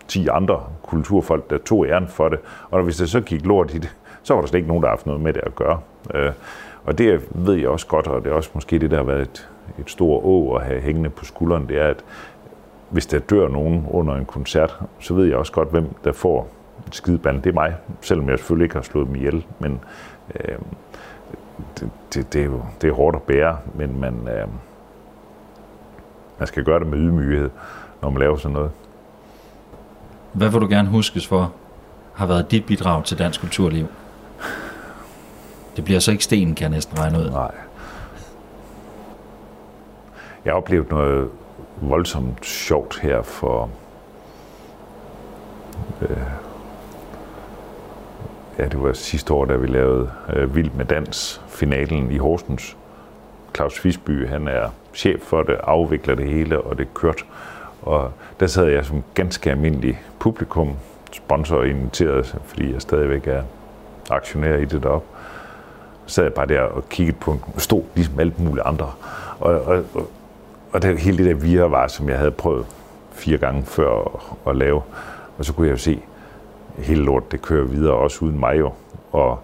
[0.07, 2.39] 10 andre kulturfolk, der tog æren for det.
[2.71, 4.89] Og hvis det så gik lort i det, så var der slet ikke nogen, der
[4.89, 5.79] har haft noget med det at gøre.
[6.13, 6.31] Øh,
[6.85, 9.21] og det ved jeg også godt, og det er også måske det, der har været
[9.21, 9.49] et,
[9.79, 12.03] et stort å at have hængende på skulderen, det er, at
[12.89, 16.47] hvis der dør nogen under en koncert, så ved jeg også godt, hvem der får
[16.87, 17.41] et skideband.
[17.41, 19.79] Det er mig, selvom jeg selvfølgelig ikke har slået dem ihjel, men
[20.35, 20.57] øh,
[21.79, 24.47] det, det, det, er jo det er hårdt at bære, men man, øh,
[26.39, 27.49] man skal gøre det med ydmyghed,
[28.01, 28.71] når man laver sådan noget.
[30.35, 31.53] Hvad vil du gerne huskes for,
[32.13, 33.87] har været dit bidrag til dansk kulturliv?
[35.75, 37.29] Det bliver så ikke sten, kan jeg næsten regne ud.
[37.29, 37.51] Nej.
[40.45, 41.29] Jeg har oplevet noget
[41.81, 43.69] voldsomt sjovt her for
[46.01, 46.17] øh,
[48.57, 52.77] ja, det var sidste år, da vi lavede øh, Vild med Dans, finalen i Horsens.
[53.55, 57.25] Claus Fisby, han er chef for det, afvikler det hele, og det kørt.
[57.81, 60.75] Og der sad jeg som ganske almindelig publikum,
[61.11, 63.43] sponsor inviteret, fordi jeg stadigvæk er
[64.09, 65.07] aktionær i det deroppe.
[66.05, 68.91] Så sad jeg bare der og kiggede på en stod ligesom alt muligt andre.
[69.39, 70.09] Og, og, og,
[70.71, 72.65] og det, hele det der virvar, som jeg havde prøvet
[73.11, 74.81] fire gange før at, at lave.
[75.37, 76.01] Og så kunne jeg jo se,
[76.77, 78.71] hele lort, det kører videre, også uden mig jo.
[79.11, 79.39] Og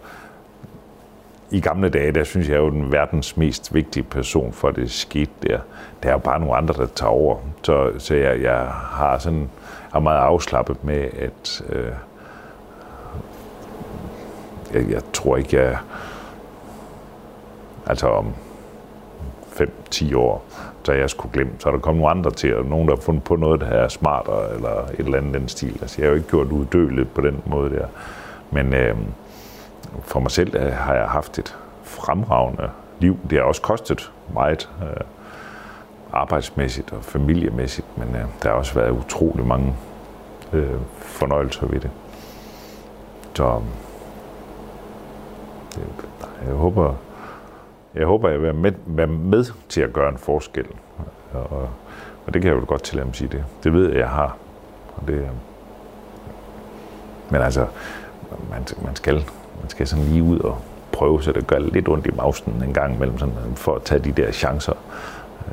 [1.52, 5.32] i gamle dage, der synes jeg jo, den verdens mest vigtige person for det skete
[5.44, 5.60] der.
[6.04, 7.38] Der er jo bare nogle andre, der tager over.
[7.64, 9.50] Så, så jeg, jeg har sådan
[9.94, 11.92] er meget afslappet med, at øh,
[14.74, 15.78] jeg, jeg tror ikke, jeg
[17.86, 18.34] altså om
[19.52, 20.46] 5-10 år,
[20.84, 23.02] så jeg skulle glemme, så er der kommet nogle andre til, og nogen, der har
[23.02, 25.78] fundet på noget, der er smartere, eller et eller andet den stil.
[25.82, 27.86] Altså, jeg har jo ikke gjort uddødeligt på den måde der.
[28.52, 28.96] Men øh,
[30.00, 32.70] for mig selv øh, har jeg haft et fremragende
[33.00, 33.18] liv.
[33.30, 35.04] Det har også kostet meget øh,
[36.14, 39.76] arbejdsmæssigt og familiemæssigt, men øh, der har også været utrolig mange
[40.54, 41.90] øh, fornøjelser ved det.
[43.34, 43.62] Så
[45.76, 45.84] det,
[46.46, 46.94] jeg håber,
[47.96, 50.66] jeg håber, jeg vil være med, være med til at gøre en forskel.
[51.34, 51.70] Og,
[52.26, 53.46] og det kan jeg jo godt til at sige det.
[53.64, 54.38] Det ved jeg, jeg har.
[54.96, 55.28] Og det, øh,
[57.30, 57.68] men altså,
[58.50, 59.26] man, man, skal,
[59.62, 62.74] man skal sådan lige ud og prøve, så det gør lidt ondt i mausen en
[62.74, 64.74] gang imellem, sådan, for at tage de der chancer.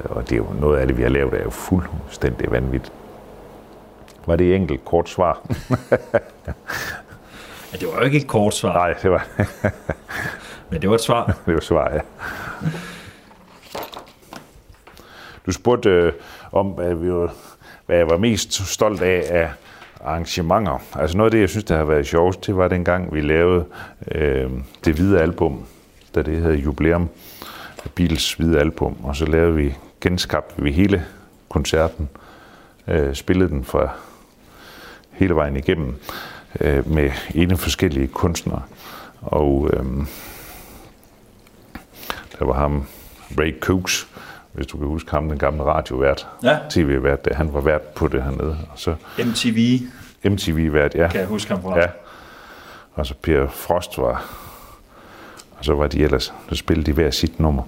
[0.05, 2.93] Og det er jo noget af det, vi har lavet, er jo fuldstændig vanvittigt.
[4.27, 5.41] Var det et enkelt kort svar?
[7.73, 8.73] ja, det var jo ikke et kort svar.
[8.73, 9.27] Nej, det var
[10.71, 11.27] Men det var et svar.
[11.47, 12.01] det var et svar, ja.
[15.47, 16.13] Du spurgte øh,
[16.53, 17.33] om, hvad, vi var,
[17.87, 19.51] hvad jeg var mest stolt af af
[20.05, 20.79] arrangementer.
[20.95, 23.65] Altså noget af det, jeg synes, der har været sjovest, det var dengang, vi lavede
[24.15, 24.51] øh,
[24.85, 25.65] det hvide album,
[26.15, 27.09] da det hedder Jubilæum,
[27.95, 31.05] Bils hvide album, og så lavede vi, genskabte vi hele
[31.49, 32.09] koncerten,
[32.89, 33.91] øh, spillede den fra
[35.11, 35.95] hele vejen igennem
[36.61, 38.63] øh, med ene forskellige kunstnere.
[39.21, 39.85] Og øh,
[42.39, 42.87] der var ham,
[43.39, 44.09] Ray Cooks,
[44.59, 46.59] hvis du kan huske ham, den gamle radiovært, ja.
[46.71, 48.57] tv-vært, der han var vært på det hernede.
[48.73, 49.81] Og så, MTV.
[50.25, 51.09] MTV-vært, ja.
[51.09, 51.79] Kan jeg huske ham fra.
[51.79, 51.87] Ja.
[52.95, 54.25] Og så Per Frost var,
[55.59, 57.63] og så var de ellers, så spillede de hver sit nummer.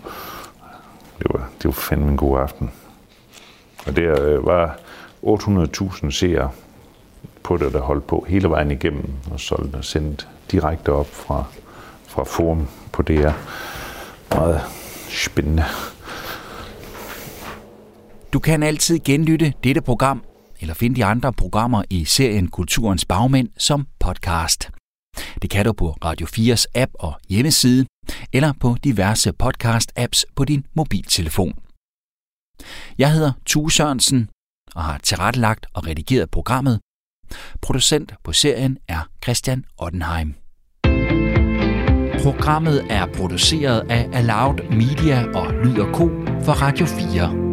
[1.19, 2.73] Det var, det var fandme en god aften.
[3.87, 4.79] Og der øh, var
[5.23, 6.51] 800.000 seere
[7.43, 11.45] på det, der holdt på hele vejen igennem, og solgte og sendt direkte op fra,
[12.07, 13.33] fra forum på DR
[14.35, 14.61] meget
[15.09, 15.65] spændende.
[18.33, 20.25] Du kan altid genlytte dette program,
[20.61, 24.71] eller finde de andre programmer i serien Kulturens Bagmænd som podcast.
[25.43, 27.87] Det kan du på Radio 4's app og hjemmeside.
[28.33, 31.59] eller på diverse podcast-apps på din mobiltelefon.
[32.99, 34.29] Jeg hedder Tue Sørensen
[34.75, 36.81] og har tilrettelagt og redigeret programmet.
[37.63, 40.35] Producent på serien er Christian Ottenheim.
[42.23, 46.07] Programmet er produceret af Aloud Media og Lyd Co.
[46.45, 47.50] for Radio 4.